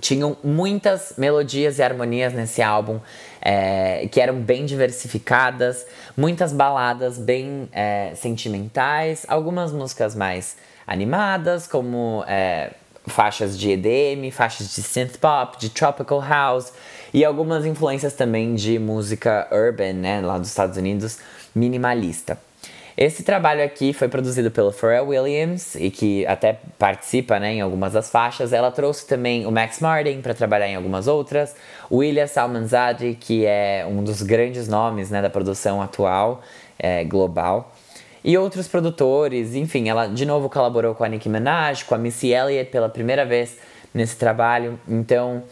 [0.00, 3.00] tinham muitas melodias e harmonias nesse álbum
[3.40, 10.56] é, que eram bem diversificadas, muitas baladas bem é, sentimentais, algumas músicas mais
[10.86, 12.72] animadas, como é,
[13.06, 16.72] faixas de EDM, faixas de synth pop, de tropical house
[17.14, 21.18] e algumas influências também de música urban, né, lá dos Estados Unidos,
[21.54, 22.38] minimalista.
[22.96, 27.92] Esse trabalho aqui foi produzido pelo Pharrell Williams e que até participa né, em algumas
[27.92, 28.54] das faixas.
[28.54, 31.54] Ela trouxe também o Max Martin para trabalhar em algumas outras,
[31.90, 36.40] o William Salmanzade, que é um dos grandes nomes né, da produção atual
[36.78, 37.70] é, global.
[38.24, 42.32] E outros produtores, enfim, ela de novo colaborou com a Nicki Minaj, com a Missy
[42.32, 43.58] Elliott pela primeira vez
[43.92, 44.80] nesse trabalho.
[44.88, 45.44] Então,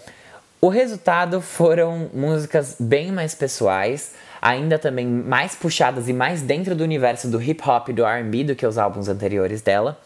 [0.62, 6.85] o resultado foram músicas bem mais pessoais, ainda também mais puxadas e mais dentro do
[6.85, 9.98] universo do hip hop e do RB do que os álbuns anteriores dela.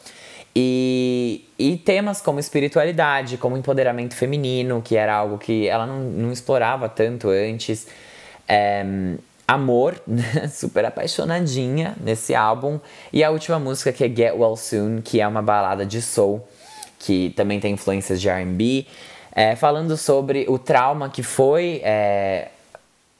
[0.55, 6.33] E, e temas como espiritualidade, como empoderamento feminino, que era algo que ela não, não
[6.33, 7.89] explorava tanto antes.
[8.47, 8.85] É,
[9.47, 10.01] amor,
[10.49, 12.79] super apaixonadinha nesse álbum.
[13.13, 16.47] E a última música que é Get Well Soon, que é uma balada de soul,
[16.97, 18.87] que também tem influências de RB.
[19.33, 22.49] É, falando sobre o trauma que foi é,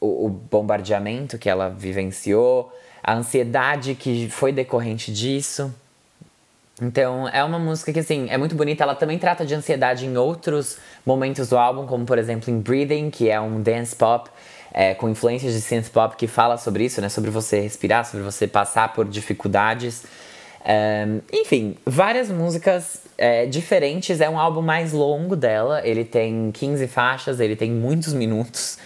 [0.01, 5.73] o, o bombardeamento que ela vivenciou, a ansiedade que foi decorrente disso.
[6.81, 8.85] Então, é uma música que, assim, é muito bonita.
[8.85, 13.11] Ela também trata de ansiedade em outros momentos do álbum, como, por exemplo, em Breathing,
[13.11, 14.31] que é um dance pop
[14.73, 17.09] é, com influências de synth pop que fala sobre isso, né?
[17.09, 20.05] Sobre você respirar, sobre você passar por dificuldades.
[20.65, 24.21] Um, enfim, várias músicas é, diferentes.
[24.21, 25.81] É um álbum mais longo dela.
[25.85, 28.79] Ele tem 15 faixas, ele tem muitos minutos.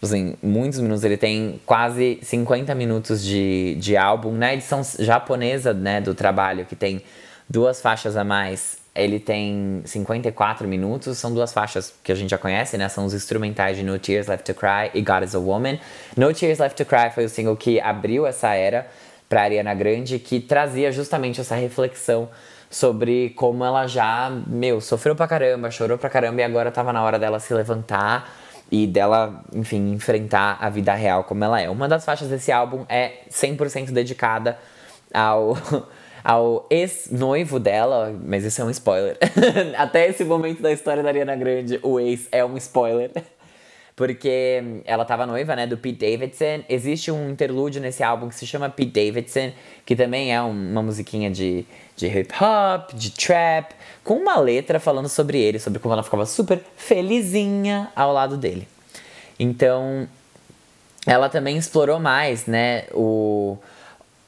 [0.00, 1.04] Tipo assim, muitos minutos.
[1.04, 4.32] Ele tem quase 50 minutos de, de álbum.
[4.32, 7.02] Na edição japonesa né, do trabalho, que tem
[7.46, 11.18] duas faixas a mais, ele tem 54 minutos.
[11.18, 12.88] São duas faixas que a gente já conhece, né?
[12.88, 15.78] São os instrumentais de No Tears Left to Cry e God is a Woman.
[16.16, 18.88] No Tears Left to Cry foi o single que abriu essa era
[19.28, 22.30] para Ariana Grande, que trazia justamente essa reflexão
[22.70, 27.02] sobre como ela já, meu, sofreu pra caramba, chorou pra caramba e agora tava na
[27.02, 28.39] hora dela se levantar
[28.70, 31.68] e dela, enfim, enfrentar a vida real como ela é.
[31.68, 34.58] Uma das faixas desse álbum é 100% dedicada
[35.12, 35.56] ao
[36.22, 39.16] ao ex-noivo dela, mas isso é um spoiler.
[39.76, 43.10] Até esse momento da história da Ariana Grande, o ex é um spoiler.
[44.00, 46.64] Porque ela tava noiva, né, do Pete Davidson.
[46.70, 49.52] Existe um interlúdio nesse álbum que se chama Pete Davidson,
[49.84, 55.06] que também é uma musiquinha de, de hip hop, de trap, com uma letra falando
[55.06, 58.66] sobre ele, sobre como ela ficava super felizinha ao lado dele.
[59.38, 60.08] Então,
[61.06, 63.58] ela também explorou mais, né, o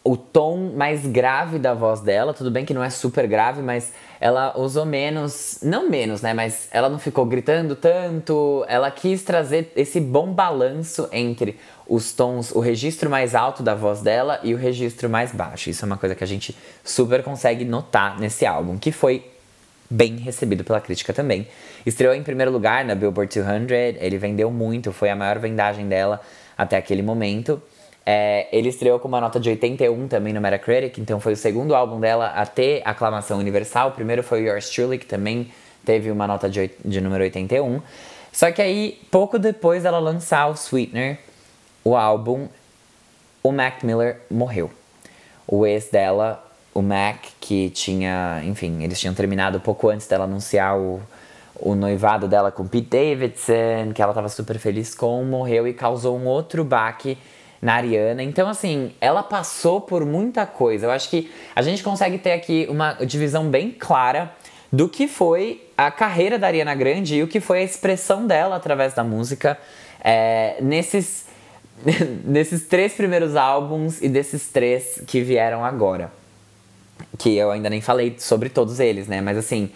[0.04, 3.92] o tom mais grave da voz dela, tudo bem que não é super grave, mas
[4.20, 9.72] ela usou menos, não menos, né, mas ela não ficou gritando tanto, ela quis trazer
[9.76, 14.56] esse bom balanço entre os tons, o registro mais alto da voz dela e o
[14.56, 15.70] registro mais baixo.
[15.70, 19.30] Isso é uma coisa que a gente super consegue notar nesse álbum, que foi
[19.88, 21.46] bem recebido pela crítica também.
[21.84, 26.20] Estreou em primeiro lugar na Billboard 200, ele vendeu muito, foi a maior vendagem dela
[26.56, 27.62] até aquele momento.
[28.04, 31.74] É, ele estreou com uma nota de 81 também no Metacritic, então foi o segundo
[31.74, 33.90] álbum dela a ter aclamação universal.
[33.90, 35.52] O primeiro foi Yours Truly, que também
[35.84, 37.80] teve uma nota de, de número 81.
[38.32, 41.18] Só que aí, pouco depois dela lançar o Sweetener,
[41.84, 42.48] o álbum,
[43.42, 44.70] o Mac Miller morreu.
[45.46, 50.78] O ex dela, o Mac, que tinha, enfim, eles tinham terminado pouco antes dela anunciar
[50.78, 51.00] o,
[51.56, 56.16] o noivado dela com Pete Davidson, que ela estava super feliz com, morreu e causou
[56.16, 57.18] um outro baque
[57.62, 58.24] na Ariana.
[58.24, 60.86] Então, assim, ela passou por muita coisa.
[60.86, 64.32] Eu acho que a gente consegue ter aqui uma divisão bem clara
[64.72, 68.56] do que foi a carreira da Ariana Grande e o que foi a expressão dela
[68.56, 69.56] através da música
[70.02, 71.26] é, nesses,
[72.24, 76.10] nesses três primeiros álbuns e desses três que vieram agora.
[77.16, 79.20] Que eu ainda nem falei sobre todos eles, né?
[79.20, 79.70] Mas assim,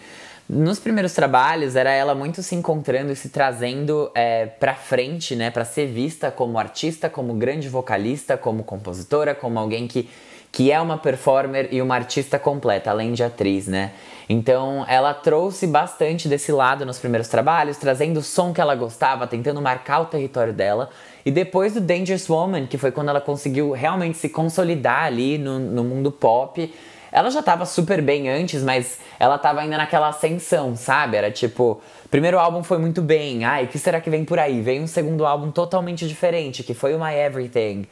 [0.49, 5.51] nos primeiros trabalhos, era ela muito se encontrando e se trazendo é, pra frente, né?
[5.51, 10.09] Pra ser vista como artista, como grande vocalista, como compositora, como alguém que,
[10.49, 13.91] que é uma performer e uma artista completa, além de atriz, né?
[14.29, 19.27] Então, ela trouxe bastante desse lado nos primeiros trabalhos, trazendo o som que ela gostava,
[19.27, 20.89] tentando marcar o território dela.
[21.25, 25.59] E depois do Dangerous Woman, que foi quando ela conseguiu realmente se consolidar ali no,
[25.59, 26.73] no mundo pop
[27.17, 31.17] ela já tava super bem antes, mas ela tava ainda naquela ascensão, sabe?
[31.17, 33.43] Era tipo, primeiro álbum foi muito bem.
[33.43, 34.61] Ai, o que será que vem por aí?
[34.61, 37.87] Vem um segundo álbum totalmente diferente, que foi o My Everything.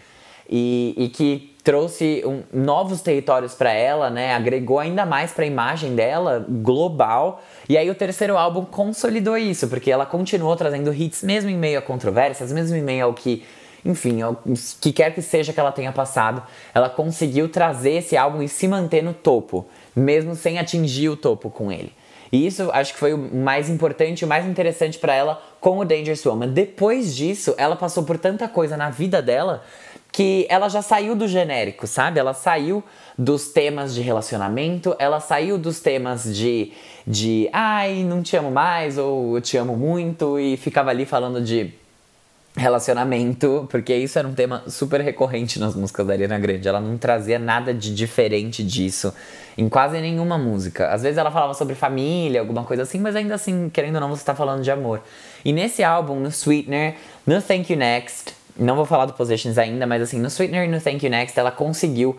[0.47, 4.35] E, e que trouxe um, novos territórios para ela, né?
[4.35, 7.41] Agregou ainda mais para a imagem dela global.
[7.67, 11.79] E aí o terceiro álbum consolidou isso, porque ela continuou trazendo hits mesmo em meio
[11.79, 13.43] a controvérsias, mesmo em meio ao que
[13.85, 14.35] enfim, o
[14.81, 16.41] que quer que seja que ela tenha passado,
[16.73, 21.51] ela conseguiu trazer esse álbum e se manter no topo, mesmo sem atingir o topo
[21.51, 21.93] com ele.
[22.31, 25.85] E isso acho que foi o mais importante o mais interessante para ela com o
[25.85, 26.49] Dangerous Woman.
[26.49, 29.63] Depois disso, ela passou por tanta coisa na vida dela
[30.11, 32.19] que ela já saiu do genérico, sabe?
[32.19, 32.83] Ela saiu
[33.17, 36.71] dos temas de relacionamento, ela saiu dos temas de,
[37.05, 41.41] de ai, não te amo mais ou eu te amo muito e ficava ali falando
[41.41, 41.73] de
[42.55, 46.67] relacionamento, porque isso era um tema super recorrente nas músicas da Ariana Grande.
[46.67, 49.13] Ela não trazia nada de diferente disso
[49.57, 50.89] em quase nenhuma música.
[50.89, 54.09] Às vezes ela falava sobre família, alguma coisa assim, mas ainda assim, querendo ou não,
[54.09, 55.01] você está falando de amor.
[55.43, 56.95] E nesse álbum, no Sweetener,
[57.27, 60.71] no Thank You Next, não vou falar do Positions ainda, mas assim, no Sweetener e
[60.71, 62.17] no Thank You Next, ela conseguiu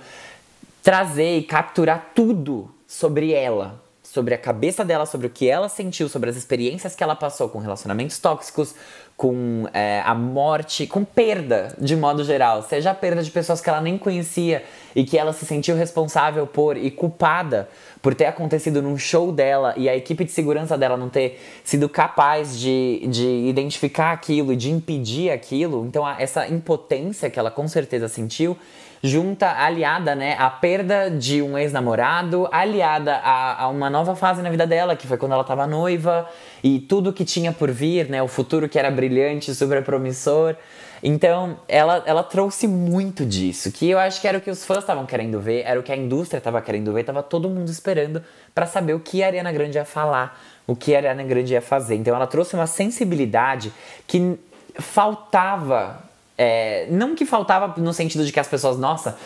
[0.83, 6.09] trazer e capturar tudo sobre ela, sobre a cabeça dela, sobre o que ela sentiu,
[6.09, 8.75] sobre as experiências que ela passou com relacionamentos tóxicos,
[9.17, 13.69] com é, a morte, com perda de modo geral, seja a perda de pessoas que
[13.71, 14.63] ela nem conhecia
[14.95, 17.67] e que ela se sentiu responsável por e culpada
[18.03, 21.89] por ter acontecido num show dela e a equipe de segurança dela não ter sido
[21.89, 25.87] capaz de, de identificar aquilo e de impedir aquilo.
[25.87, 28.57] Então, essa impotência que ela com certeza sentiu
[29.07, 34.51] junta, aliada, né, à perda de um ex-namorado, aliada a, a, uma nova fase na
[34.51, 36.29] vida dela, que foi quando ela estava noiva,
[36.63, 40.57] e tudo que tinha por vir, né, o futuro que era brilhante, super promissor.
[41.03, 44.79] Então, ela, ela trouxe muito disso, que eu acho que era o que os fãs
[44.79, 48.23] estavam querendo ver, era o que a indústria estava querendo ver, tava todo mundo esperando
[48.55, 51.63] para saber o que a Ariana Grande ia falar, o que a Ariana Grande ia
[51.63, 51.95] fazer.
[51.95, 53.73] Então, ela trouxe uma sensibilidade
[54.07, 54.39] que
[54.79, 56.06] faltava
[56.39, 59.17] é, não que faltava no sentido de que as pessoas, nossa,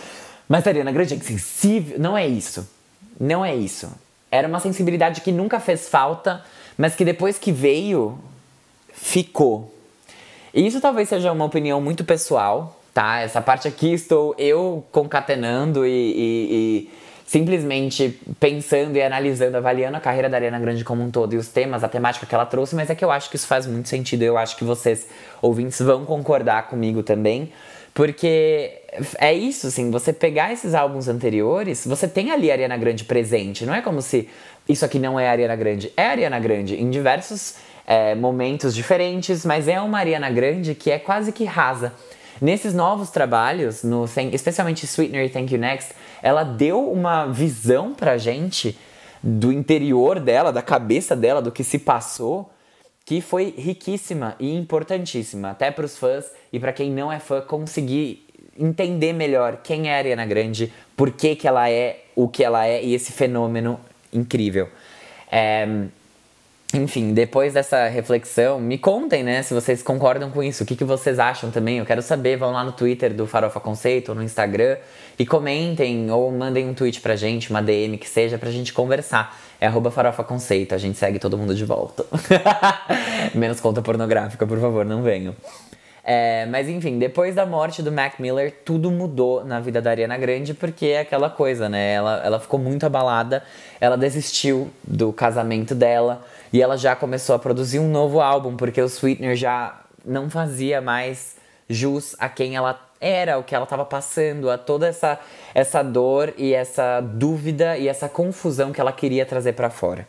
[0.49, 1.99] mas a Ariana Grande é sensível.
[1.99, 2.69] Não é isso.
[3.19, 3.89] Não é isso.
[4.31, 6.45] Era uma sensibilidade que nunca fez falta,
[6.77, 8.19] mas que depois que veio,
[8.93, 9.75] ficou.
[10.53, 13.21] E isso talvez seja uma opinião muito pessoal, tá?
[13.21, 16.91] Essa parte aqui estou eu concatenando e, e, e
[17.31, 21.47] simplesmente pensando e analisando, avaliando a carreira da Ariana Grande como um todo e os
[21.47, 23.89] temas, a temática que ela trouxe, mas é que eu acho que isso faz muito
[23.89, 24.25] sentido.
[24.25, 25.07] Eu acho que vocês,
[25.41, 27.53] ouvintes, vão concordar comigo também.
[27.95, 28.73] Porque
[29.17, 33.65] é isso, assim, você pegar esses álbuns anteriores, você tem ali a Ariana Grande presente.
[33.65, 34.29] Não é como se
[34.69, 35.93] isso aqui não é a Ariana Grande.
[35.97, 37.55] É a Ariana Grande em diversos
[37.87, 41.93] é, momentos diferentes, mas é uma Ariana Grande que é quase que rasa.
[42.41, 48.17] Nesses novos trabalhos, no, especialmente Sweetener e Thank You Next, ela deu uma visão pra
[48.17, 48.79] gente
[49.23, 52.51] do interior dela, da cabeça dela, do que se passou,
[53.05, 57.41] que foi riquíssima e importantíssima, até para os fãs e para quem não é fã
[57.41, 58.27] conseguir
[58.59, 62.67] entender melhor quem é a Ariana Grande, por que, que ela é o que ela
[62.67, 63.81] é e esse fenômeno
[64.13, 64.69] incrível.
[65.31, 65.67] É,
[66.73, 70.85] enfim, depois dessa reflexão, me contem, né, se vocês concordam com isso, o que, que
[70.85, 71.79] vocês acham também.
[71.79, 74.77] Eu quero saber, vão lá no Twitter do Farofa Conceito ou no Instagram
[75.19, 79.37] e comentem ou mandem um tweet pra gente, uma DM que seja, pra gente conversar.
[79.61, 82.07] É arroba Farofa Conceito, a gente segue todo mundo de volta.
[83.35, 85.35] Menos conta pornográfica, por favor, não venham.
[86.13, 90.19] É, mas enfim, depois da morte do Mac Miller, tudo mudou na vida da Ariana
[90.19, 91.93] Grande, porque é aquela coisa, né?
[91.93, 93.45] Ela, ela ficou muito abalada,
[93.81, 98.83] ela desistiu do casamento dela e ela já começou a produzir um novo álbum, porque
[98.83, 101.37] o Sweetener já não fazia mais
[101.69, 105.17] jus a quem ela era, o que ela estava passando, a toda essa,
[105.55, 110.09] essa dor e essa dúvida e essa confusão que ela queria trazer para fora.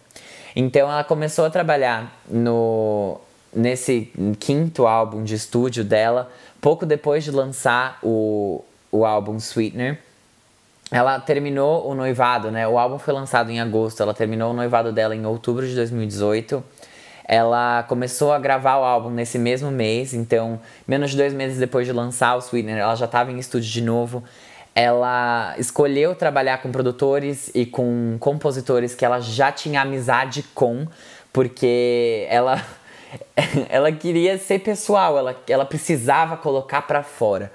[0.56, 3.22] Então ela começou a trabalhar no
[3.54, 10.00] nesse quinto álbum de estúdio dela, pouco depois de lançar o, o álbum Sweetener
[10.92, 12.68] ela terminou o noivado, né?
[12.68, 16.62] O álbum foi lançado em agosto, ela terminou o noivado dela em outubro de 2018.
[17.26, 21.88] Ela começou a gravar o álbum nesse mesmo mês, então, menos de dois meses depois
[21.88, 24.22] de lançar o Sweetener, ela já estava em estúdio de novo.
[24.76, 30.86] Ela escolheu trabalhar com produtores e com compositores que ela já tinha amizade com,
[31.32, 32.62] porque ela,
[33.70, 37.52] ela queria ser pessoal, ela, ela precisava colocar para fora.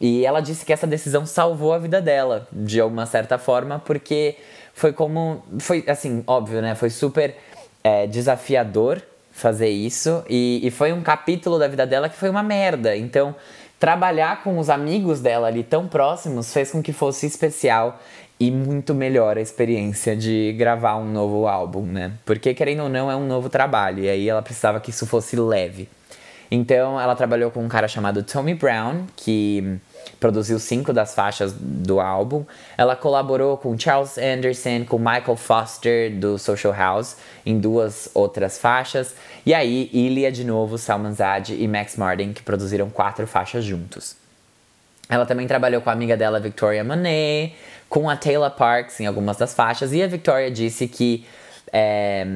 [0.00, 4.36] E ela disse que essa decisão salvou a vida dela, de alguma certa forma, porque
[4.72, 5.44] foi como.
[5.58, 6.74] Foi assim, óbvio, né?
[6.74, 7.36] Foi super
[7.84, 10.24] é, desafiador fazer isso.
[10.28, 12.96] E, e foi um capítulo da vida dela que foi uma merda.
[12.96, 13.34] Então,
[13.78, 18.00] trabalhar com os amigos dela ali tão próximos fez com que fosse especial
[18.40, 22.12] e muito melhor a experiência de gravar um novo álbum, né?
[22.24, 24.02] Porque, querendo ou não, é um novo trabalho.
[24.02, 25.86] E aí ela precisava que isso fosse leve.
[26.50, 29.78] Então, ela trabalhou com um cara chamado Tommy Brown, que
[30.18, 32.44] produziu cinco das faixas do álbum.
[32.78, 39.14] Ela colaborou com Charles Anderson, com Michael Foster do Social House em duas outras faixas.
[39.44, 44.16] E aí, Ilya de novo, Salman Zad e Max Martin, que produziram quatro faixas juntos.
[45.10, 47.54] Ela também trabalhou com a amiga dela, Victoria Monet,
[47.88, 49.92] com a Taylor Parks em algumas das faixas.
[49.92, 51.26] E a Victoria disse que
[51.72, 52.26] É,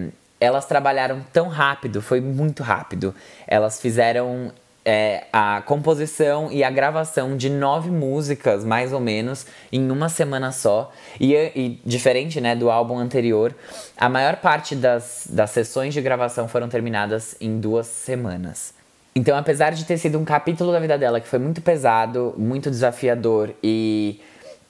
[0.41, 3.15] elas trabalharam tão rápido, foi muito rápido.
[3.47, 4.53] Elas fizeram
[4.85, 10.53] é, a composição e a gravação de nove músicas, mais ou menos, em uma semana
[10.53, 10.93] só.
[11.19, 13.55] E, e, diferente né, do álbum anterior,
[13.97, 18.75] a maior parte das, das sessões de gravação foram terminadas em duas semanas.
[19.17, 22.69] Então, apesar de ter sido um capítulo da vida dela que foi muito pesado, muito
[22.69, 24.21] desafiador e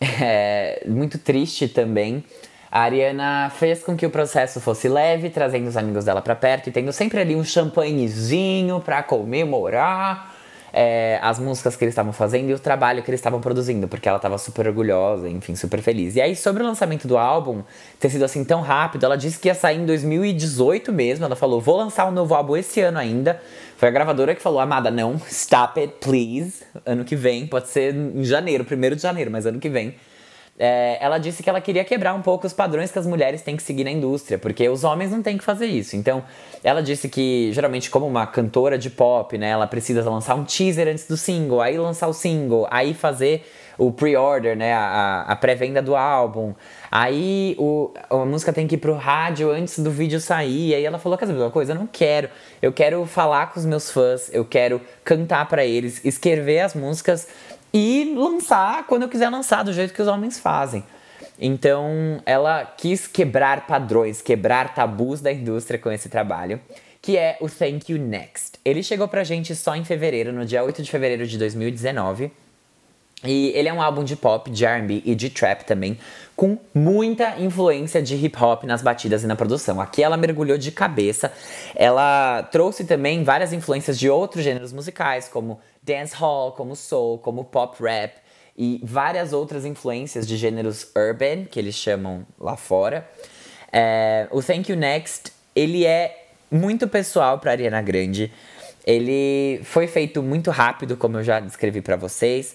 [0.20, 2.22] é, muito triste também,
[2.70, 6.68] a Ariana fez com que o processo fosse leve, trazendo os amigos dela para perto
[6.68, 10.33] e tendo sempre ali um champanhezinho para comemorar
[10.76, 14.08] é, as músicas que eles estavam fazendo e o trabalho que eles estavam produzindo, porque
[14.08, 16.16] ela estava super orgulhosa, enfim, super feliz.
[16.16, 17.62] E aí, sobre o lançamento do álbum
[18.00, 21.24] ter sido assim tão rápido, ela disse que ia sair em 2018 mesmo.
[21.24, 23.40] Ela falou: vou lançar um novo álbum esse ano ainda.
[23.76, 26.64] Foi a gravadora que falou: Amada, não, stop it, please.
[26.84, 29.94] Ano que vem, pode ser em janeiro, primeiro de janeiro, mas ano que vem
[30.58, 33.56] é, ela disse que ela queria quebrar um pouco os padrões que as mulheres têm
[33.56, 35.96] que seguir na indústria, porque os homens não têm que fazer isso.
[35.96, 36.22] Então,
[36.62, 40.86] ela disse que, geralmente, como uma cantora de pop, né, ela precisa lançar um teaser
[40.86, 43.44] antes do single, aí lançar o single, aí fazer
[43.76, 46.54] o pre-order, né, a, a pré-venda do álbum.
[46.90, 50.68] Aí o, a música tem que ir pro rádio antes do vídeo sair.
[50.68, 51.72] E aí ela falou: Quer saber uma coisa?
[51.72, 52.28] Eu não quero.
[52.62, 57.26] Eu quero falar com os meus fãs, eu quero cantar para eles, escrever as músicas
[57.74, 60.84] e lançar quando eu quiser lançar, do jeito que os homens fazem.
[61.36, 66.60] Então, ela quis quebrar padrões, quebrar tabus da indústria com esse trabalho,
[67.02, 68.60] que é o Thank You Next.
[68.64, 72.30] Ele chegou pra gente só em fevereiro, no dia 8 de fevereiro de 2019.
[73.24, 75.98] E ele é um álbum de pop, de R&B e de trap também,
[76.36, 79.80] com muita influência de hip hop nas batidas e na produção.
[79.80, 81.32] Aqui ela mergulhou de cabeça.
[81.74, 87.82] Ela trouxe também várias influências de outros gêneros musicais, como dancehall, como soul, como pop
[87.82, 88.12] rap
[88.56, 93.08] e várias outras influências de gêneros urban, que eles chamam lá fora.
[93.72, 98.32] É, o Thank You Next, ele é muito pessoal para Ariana Grande.
[98.86, 102.54] Ele foi feito muito rápido, como eu já descrevi para vocês,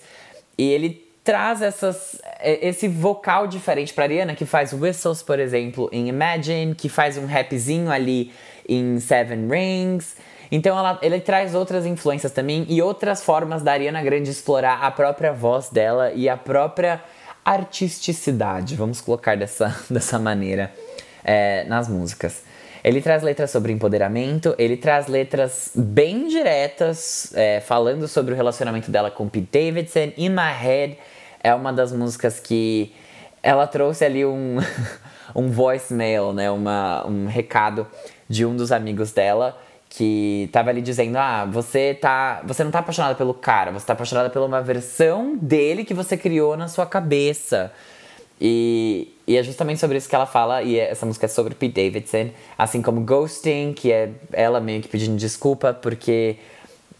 [0.59, 5.89] e ele traz essas, é, esse vocal diferente para Ariana, que faz whistles, por exemplo,
[5.89, 8.33] em Imagine, que faz um rapzinho ali
[8.67, 10.17] em Seven Rings.
[10.51, 14.91] Então ela, ele traz outras influências também e outras formas da Ariana Grande explorar a
[14.91, 17.01] própria voz dela e a própria
[17.45, 20.73] artisticidade, vamos colocar dessa, dessa maneira,
[21.23, 22.43] é, nas músicas.
[22.83, 28.89] Ele traz letras sobre empoderamento, ele traz letras bem diretas, é, falando sobre o relacionamento
[28.89, 30.13] dela com Pete Davidson.
[30.17, 30.97] In My Head
[31.43, 32.93] é uma das músicas que
[33.43, 34.57] ela trouxe ali um,
[35.35, 36.49] um voicemail, né?
[36.49, 37.85] Uma, um recado
[38.29, 39.57] de um dos amigos dela
[39.89, 43.93] que tava ali dizendo: "Ah, você tá, você não tá apaixonada pelo cara, você tá
[43.93, 47.71] apaixonada por uma versão dele que você criou na sua cabeça".
[48.41, 51.73] E, e é justamente sobre isso que ela fala, e essa música é sobre Pete
[51.73, 56.37] Davidson, assim como Ghosting, que é ela meio que pedindo desculpa porque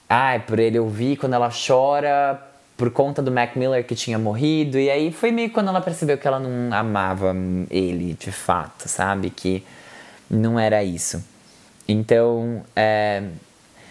[0.09, 4.79] ai, por ele ouvir quando ela chora por conta do Mac Miller que tinha morrido,
[4.79, 7.35] e aí foi meio quando ela percebeu que ela não amava
[7.69, 9.29] ele de fato, sabe?
[9.29, 9.63] Que
[10.29, 11.21] não era isso.
[11.85, 13.23] Então, é,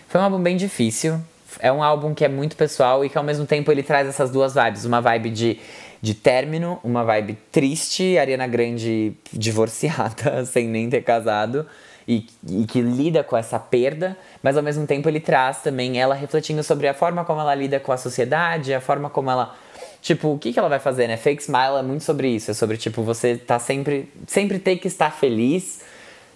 [0.09, 1.21] foi um álbum bem difícil.
[1.61, 4.31] É um álbum que é muito pessoal e que ao mesmo tempo ele traz essas
[4.31, 4.85] duas vibes.
[4.85, 5.61] Uma vibe de,
[6.01, 11.67] de término, uma vibe triste, Ariana Grande divorciada, sem nem ter casado.
[12.07, 16.15] E, e, que lida com essa perda, mas ao mesmo tempo ele traz também ela
[16.15, 19.55] refletindo sobre a forma como ela lida com a sociedade, a forma como ela.
[20.01, 21.19] Tipo, o que, que ela vai fazer, né?
[21.19, 22.51] Fake Smile é muito sobre isso.
[22.51, 24.09] É sobre, tipo, você tá sempre.
[24.27, 25.83] Sempre ter que estar feliz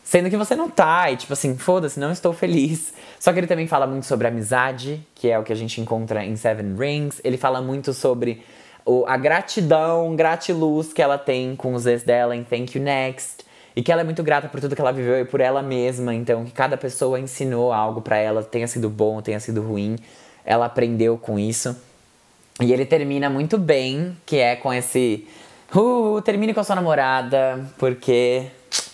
[0.04, 2.92] Sendo que você não tá, e tipo assim, foda-se, não estou feliz.
[3.20, 6.24] Só que ele também fala muito sobre amizade, que é o que a gente encontra
[6.24, 7.20] em Seven Rings.
[7.22, 8.42] Ele fala muito sobre
[8.84, 13.44] o, a gratidão, gratiluz que ela tem com os ex dela em Thank You Next.
[13.74, 16.14] E que ela é muito grata por tudo que ela viveu e por ela mesma.
[16.14, 19.96] Então, que cada pessoa ensinou algo para ela, tenha sido bom, tenha sido ruim.
[20.44, 21.74] Ela aprendeu com isso.
[22.60, 25.26] E ele termina muito bem, que é com esse.
[25.74, 28.46] Uh, termine com a sua namorada, porque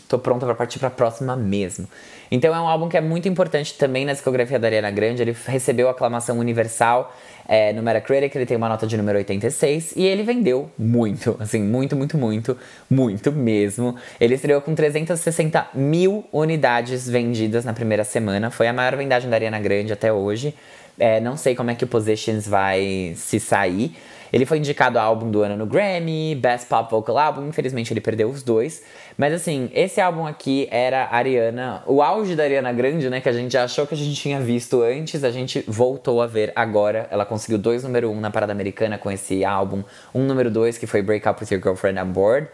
[0.09, 1.89] tô pronta para partir para a próxima mesmo.
[2.31, 5.23] Então é um álbum que é muito importante também na discografia da Ariana Grande.
[5.23, 7.15] Ele recebeu aclamação universal
[7.49, 11.63] é, no Metacritic, ele tem uma nota de número 86 e ele vendeu muito, assim,
[11.63, 12.59] muito, muito, muito,
[12.91, 13.97] muito mesmo.
[14.21, 18.51] Ele estreou com 360 mil unidades vendidas na primeira semana.
[18.51, 20.55] Foi a maior vendagem da Ariana Grande até hoje.
[20.99, 23.97] É, não sei como é que o Positions vai se sair.
[24.33, 28.01] Ele foi indicado a álbum do ano no Grammy, Best Pop Vocal Album, infelizmente ele
[28.01, 28.83] perdeu os dois.
[29.17, 33.21] Mas assim, esse álbum aqui era Ariana, o auge da Ariana Grande, né?
[33.21, 36.53] Que a gente achou que a gente tinha visto antes, a gente voltou a ver
[36.55, 37.09] agora.
[37.11, 39.83] Ela conseguiu dois número um na parada americana com esse álbum,
[40.15, 42.49] um número dois que foi Break Up With Your Girlfriend On Board.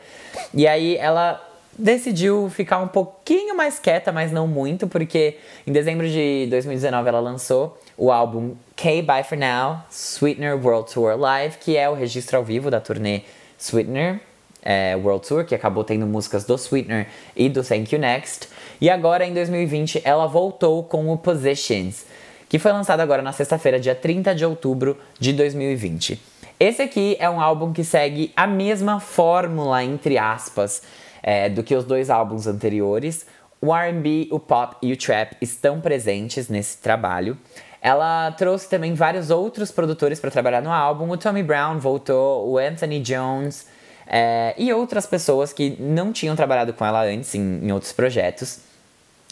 [0.52, 1.40] E aí ela
[1.78, 7.20] decidiu ficar um pouquinho mais quieta, mas não muito, porque em dezembro de 2019 ela
[7.20, 8.54] lançou o álbum
[8.84, 12.82] K Bye For Now, Sweetener World Tour Live, que é o registro ao vivo da
[12.82, 13.22] turnê
[13.58, 14.20] Sweetener
[14.62, 18.46] é, World Tour, que acabou tendo músicas do Sweetener e do Thank You Next.
[18.82, 22.04] E agora, em 2020, ela voltou com o Positions,
[22.46, 26.20] que foi lançado agora na sexta-feira, dia 30 de outubro de 2020.
[26.60, 30.82] Esse aqui é um álbum que segue a mesma fórmula, entre aspas,
[31.22, 33.24] é, do que os dois álbuns anteriores.
[33.62, 37.38] O RB, o pop e o trap estão presentes nesse trabalho.
[37.84, 41.10] Ela trouxe também vários outros produtores para trabalhar no álbum.
[41.10, 43.66] O Tommy Brown voltou, o Anthony Jones
[44.06, 48.60] é, e outras pessoas que não tinham trabalhado com ela antes em, em outros projetos.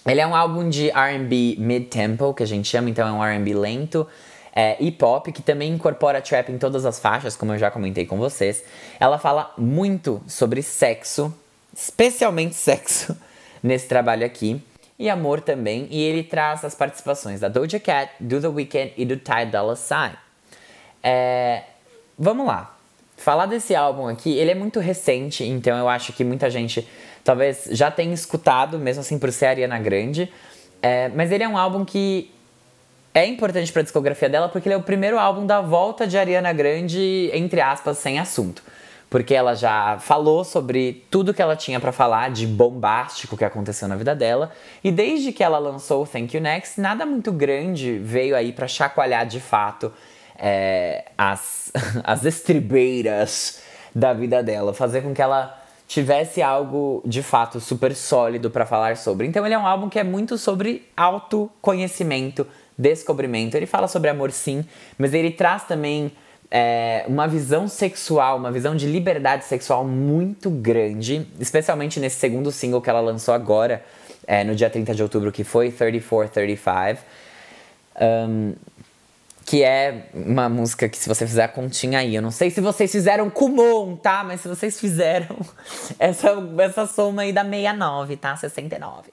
[0.07, 3.55] Ele é um álbum de RB mid-tempo, que a gente chama, então é um RB
[3.55, 4.07] lento.
[4.55, 8.05] É, e pop, que também incorpora trap em todas as faixas, como eu já comentei
[8.05, 8.63] com vocês.
[9.01, 11.35] Ela fala muito sobre sexo,
[11.75, 13.17] especialmente sexo,
[13.65, 14.63] nesse trabalho aqui
[14.99, 19.05] e amor também, e ele traz as participações da Doja Cat, do The Weeknd e
[19.05, 20.15] do Ty Dolla Sign.
[21.03, 21.63] É,
[22.19, 22.77] vamos lá.
[23.17, 26.87] Falar desse álbum aqui, ele é muito recente, então eu acho que muita gente
[27.23, 30.33] talvez já tenha escutado, mesmo assim por ser Ariana Grande.
[30.81, 32.31] É, mas ele é um álbum que
[33.15, 36.19] é importante para a discografia dela porque ele é o primeiro álbum da volta de
[36.19, 38.63] Ariana Grande, entre aspas, sem assunto
[39.13, 43.87] porque ela já falou sobre tudo que ela tinha para falar de bombástico que aconteceu
[43.87, 44.51] na vida dela.
[44.83, 48.67] E desde que ela lançou o Thank You Next, nada muito grande veio aí para
[48.67, 49.93] chacoalhar de fato
[50.39, 51.71] é, as,
[52.03, 53.61] as estribeiras
[53.95, 58.97] da vida dela, fazer com que ela tivesse algo de fato super sólido para falar
[58.97, 59.27] sobre.
[59.27, 62.47] Então ele é um álbum que é muito sobre autoconhecimento,
[62.79, 63.59] descobrimento.
[63.59, 64.65] Ele fala sobre amor sim,
[64.97, 66.11] mas ele traz também
[66.55, 72.83] é, uma visão sexual, uma visão de liberdade sexual muito grande, especialmente nesse segundo single
[72.83, 73.83] que ela lançou agora,
[74.27, 77.03] é, no dia 30 de outubro, que foi 3435.
[77.99, 78.53] Um,
[79.47, 82.61] que é uma música que se você fizer a continha aí, eu não sei se
[82.61, 84.23] vocês fizeram Kumon, tá?
[84.23, 85.39] Mas se vocês fizeram
[85.99, 88.37] essa, essa soma aí da 69, tá?
[88.37, 89.11] 69.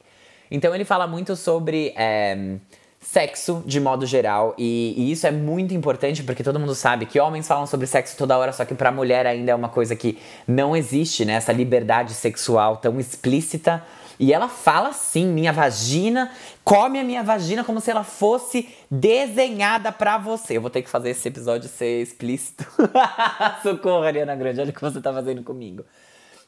[0.52, 2.58] Então ele fala muito sobre é,
[3.00, 4.54] sexo de modo geral.
[4.58, 8.18] E, e, isso é muito importante porque todo mundo sabe que homens falam sobre sexo
[8.18, 11.34] toda hora, só que pra mulher ainda é uma coisa que não existe, né?
[11.34, 13.84] Essa liberdade sexual tão explícita.
[14.20, 16.32] E ela fala assim: minha vagina,
[16.64, 20.58] come a minha vagina como se ela fosse desenhada pra você.
[20.58, 22.66] Eu vou ter que fazer esse episódio ser explícito.
[23.64, 25.86] Socorro, Ariana Grande, olha o que você tá fazendo comigo.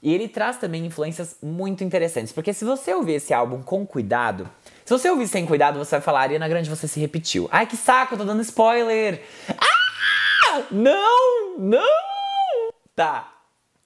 [0.03, 4.49] E ele traz também influências muito interessantes, porque se você ouvir esse álbum com cuidado,
[4.85, 7.47] se você ouvir sem cuidado, você vai falar, Ariana Grande, você se repetiu.
[7.51, 9.23] Ai, que saco, eu tô dando spoiler.
[9.49, 10.63] Ah!
[10.69, 11.57] Não!
[11.57, 12.71] Não!
[12.95, 13.31] Tá,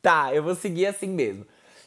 [0.01, 1.45] tá, eu vou seguir assim mesmo.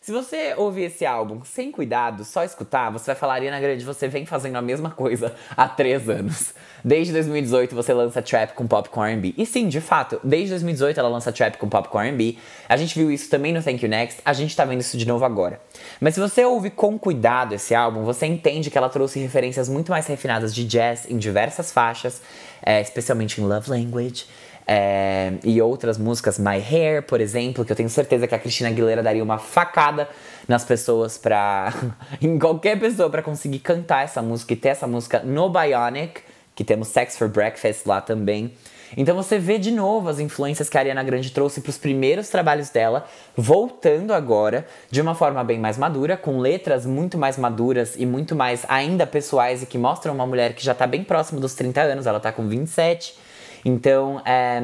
[0.08, 4.08] Se você ouvir esse álbum sem cuidado, só escutar, você vai falar, Ariana Grande, você
[4.08, 6.54] vem fazendo a mesma coisa há três anos.
[6.82, 9.34] Desde 2018 você lança trap com pop com R&B.
[9.36, 12.38] E sim, de fato, desde 2018 ela lança trap com pop com R&B.
[12.66, 15.06] A gente viu isso também no Thank You Next, a gente tá vendo isso de
[15.06, 15.60] novo agora.
[16.00, 19.90] Mas se você ouve com cuidado esse álbum, você entende que ela trouxe referências muito
[19.90, 22.22] mais refinadas de jazz em diversas faixas,
[22.62, 24.24] é, especialmente em Love Language.
[24.70, 28.68] É, e outras músicas, My Hair, por exemplo, que eu tenho certeza que a Cristina
[28.68, 30.06] Aguilera daria uma facada
[30.46, 31.72] nas pessoas pra.
[32.20, 36.20] em qualquer pessoa para conseguir cantar essa música e ter essa música no Bionic,
[36.54, 38.52] que temos Sex for Breakfast lá também.
[38.94, 42.28] Então você vê de novo as influências que a Ariana Grande trouxe para os primeiros
[42.28, 47.96] trabalhos dela, voltando agora de uma forma bem mais madura, com letras muito mais maduras
[47.96, 51.40] e muito mais ainda pessoais e que mostram uma mulher que já está bem próximo
[51.40, 53.27] dos 30 anos, ela está com 27
[53.68, 54.62] então, é,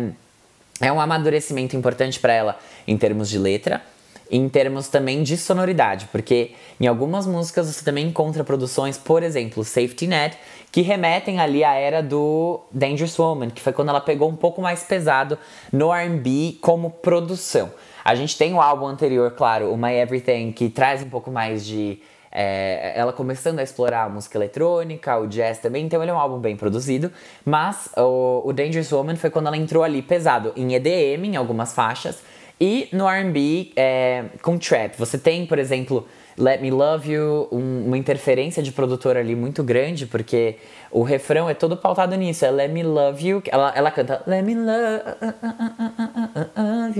[0.80, 3.82] é um amadurecimento importante para ela em termos de letra,
[4.30, 9.62] em termos também de sonoridade, porque em algumas músicas você também encontra produções, por exemplo,
[9.62, 10.38] Safety Net,
[10.72, 14.62] que remetem ali à era do Dangerous Woman, que foi quando ela pegou um pouco
[14.62, 15.38] mais pesado
[15.70, 17.70] no R&B como produção.
[18.02, 21.64] A gente tem o álbum anterior, claro, o My Everything, que traz um pouco mais
[21.64, 22.00] de
[22.34, 26.18] é, ela começando a explorar a música eletrônica, o jazz também, então ele é um
[26.18, 27.12] álbum bem produzido.
[27.44, 31.72] Mas o, o Dangerous Woman foi quando ela entrou ali pesado em EDM, em algumas
[31.72, 32.20] faixas,
[32.60, 34.96] e no RB é, com trap.
[34.98, 36.06] Você tem, por exemplo,
[36.36, 40.56] Let Me Love You, um, uma interferência de produtor ali muito grande, porque
[40.90, 42.44] o refrão é todo pautado nisso.
[42.44, 43.42] É Let Me Love You.
[43.46, 45.14] Ela, ela canta Let Me Love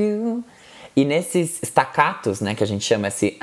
[0.00, 0.44] You.
[0.96, 3.36] E nesses staccatos, né, que a gente chama esse.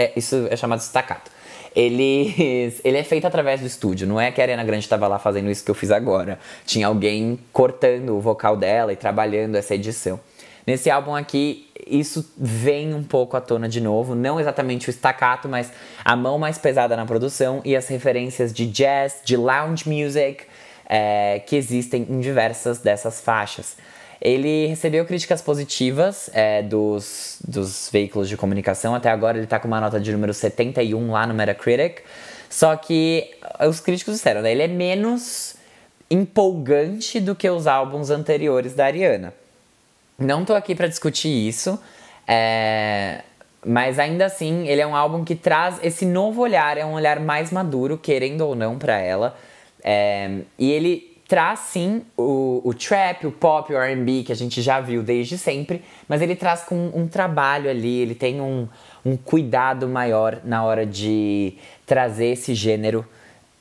[0.00, 1.30] É, isso é chamado staccato.
[1.76, 5.18] Ele, ele é feito através do estúdio, não é que a Ariana Grande estava lá
[5.18, 6.38] fazendo isso que eu fiz agora.
[6.64, 10.18] Tinha alguém cortando o vocal dela e trabalhando essa edição.
[10.66, 15.50] Nesse álbum aqui, isso vem um pouco à tona de novo, não exatamente o staccato,
[15.50, 15.70] mas
[16.02, 20.44] a mão mais pesada na produção e as referências de jazz, de lounge music,
[20.86, 23.76] é, que existem em diversas dessas faixas.
[24.20, 28.94] Ele recebeu críticas positivas é, dos, dos veículos de comunicação.
[28.94, 32.02] Até agora ele está com uma nota de número 71 lá no Metacritic.
[32.50, 33.30] Só que
[33.66, 34.52] os críticos disseram, né?
[34.52, 35.54] Ele é menos
[36.10, 39.32] empolgante do que os álbuns anteriores da Ariana.
[40.18, 41.80] Não tô aqui para discutir isso,
[42.26, 43.22] é...
[43.64, 47.20] mas ainda assim ele é um álbum que traz esse novo olhar, é um olhar
[47.20, 49.34] mais maduro, querendo ou não, para ela.
[49.82, 50.40] É...
[50.58, 54.80] E ele traz sim o, o trap, o pop, o RB que a gente já
[54.80, 58.66] viu desde sempre, mas ele traz com um trabalho ali, ele tem um,
[59.06, 61.54] um cuidado maior na hora de
[61.86, 63.06] trazer esse gênero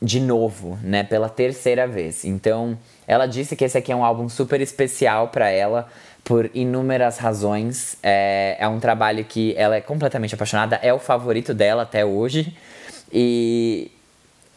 [0.02, 2.26] de novo, né, pela terceira vez.
[2.26, 2.76] Então,
[3.08, 5.88] ela disse que esse aqui é um álbum super especial para ela
[6.24, 7.98] por inúmeras razões.
[8.02, 12.52] É, é um trabalho que ela é completamente apaixonada, é o favorito dela até hoje.
[13.14, 13.92] E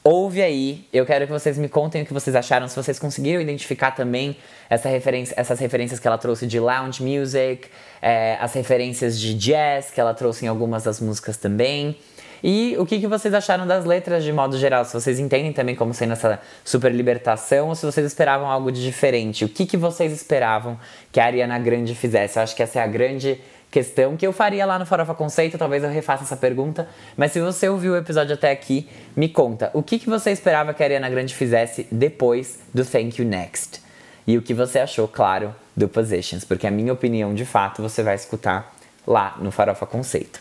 [0.04, 0.84] ouve aí.
[0.92, 4.36] Eu quero que vocês me contem o que vocês acharam, se vocês conseguiram identificar também
[4.68, 7.68] essa referência, essas referências que ela trouxe de lounge music,
[8.00, 11.96] é, as referências de jazz que ela trouxe em algumas das músicas também.
[12.42, 14.84] E o que, que vocês acharam das letras de modo geral?
[14.84, 18.82] Se vocês entendem também como sendo essa super libertação ou se vocês esperavam algo de
[18.82, 19.44] diferente.
[19.44, 20.76] O que, que vocês esperavam
[21.12, 22.38] que a Ariana Grande fizesse?
[22.38, 23.40] Eu acho que essa é a grande
[23.72, 27.40] questão que eu faria lá no Farofa Conceito, talvez eu refaça essa pergunta, mas se
[27.40, 30.86] você ouviu o episódio até aqui, me conta, o que, que você esperava que a
[30.86, 33.80] Ariana Grande fizesse depois do Thank You Next?
[34.26, 38.02] E o que você achou, claro, do Positions, porque a minha opinião, de fato, você
[38.02, 40.40] vai escutar lá no Farofa Conceito.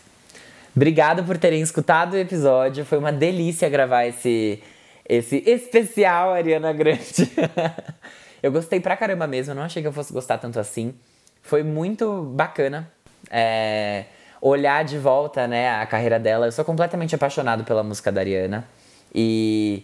[0.76, 4.62] Obrigado por terem escutado o episódio, foi uma delícia gravar esse,
[5.08, 7.32] esse especial Ariana Grande.
[8.42, 10.94] eu gostei pra caramba mesmo, não achei que eu fosse gostar tanto assim.
[11.42, 12.88] Foi muito bacana
[13.32, 14.04] é,
[14.40, 16.46] olhar de volta né, a carreira dela.
[16.46, 18.68] Eu sou completamente apaixonado pela música da Ariana.
[19.14, 19.82] E,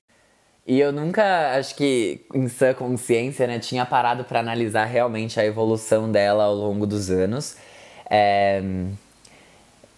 [0.66, 5.44] e eu nunca, acho que em sã consciência, né, tinha parado para analisar realmente a
[5.46, 7.56] evolução dela ao longo dos anos.
[8.10, 8.62] É,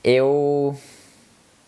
[0.05, 0.77] eu.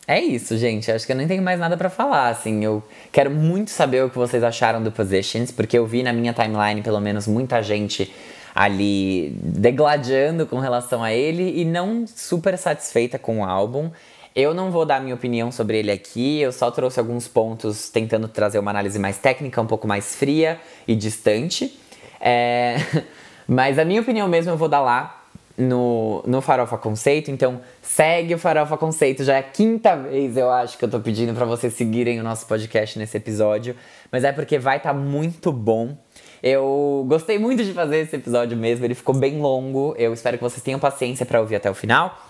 [0.07, 0.91] É isso, gente.
[0.91, 2.29] Acho que eu nem tenho mais nada para falar.
[2.29, 6.13] Assim, eu quero muito saber o que vocês acharam do Positions, porque eu vi na
[6.13, 8.13] minha timeline, pelo menos, muita gente
[8.55, 13.91] ali degladiando com relação a ele e não super satisfeita com o álbum.
[14.35, 18.29] Eu não vou dar minha opinião sobre ele aqui, eu só trouxe alguns pontos tentando
[18.29, 21.79] trazer uma análise mais técnica, um pouco mais fria e distante.
[22.21, 22.77] É...
[23.47, 25.23] Mas a minha opinião mesmo eu vou dar lá
[25.57, 30.51] no, no Farofa Conceito, então segue o Farofa Conceito, já é a quinta vez eu
[30.51, 33.77] acho que eu tô pedindo para vocês seguirem o nosso podcast nesse episódio,
[34.11, 35.97] mas é porque vai estar tá muito bom.
[36.43, 39.95] Eu gostei muito de fazer esse episódio mesmo, ele ficou bem longo.
[39.97, 42.27] Eu espero que vocês tenham paciência para ouvir até o final.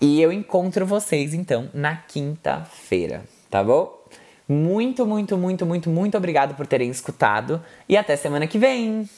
[0.00, 4.04] E eu encontro vocês então na quinta-feira, tá bom?
[4.46, 9.08] Muito, muito, muito, muito, muito obrigado por terem escutado e até semana que vem!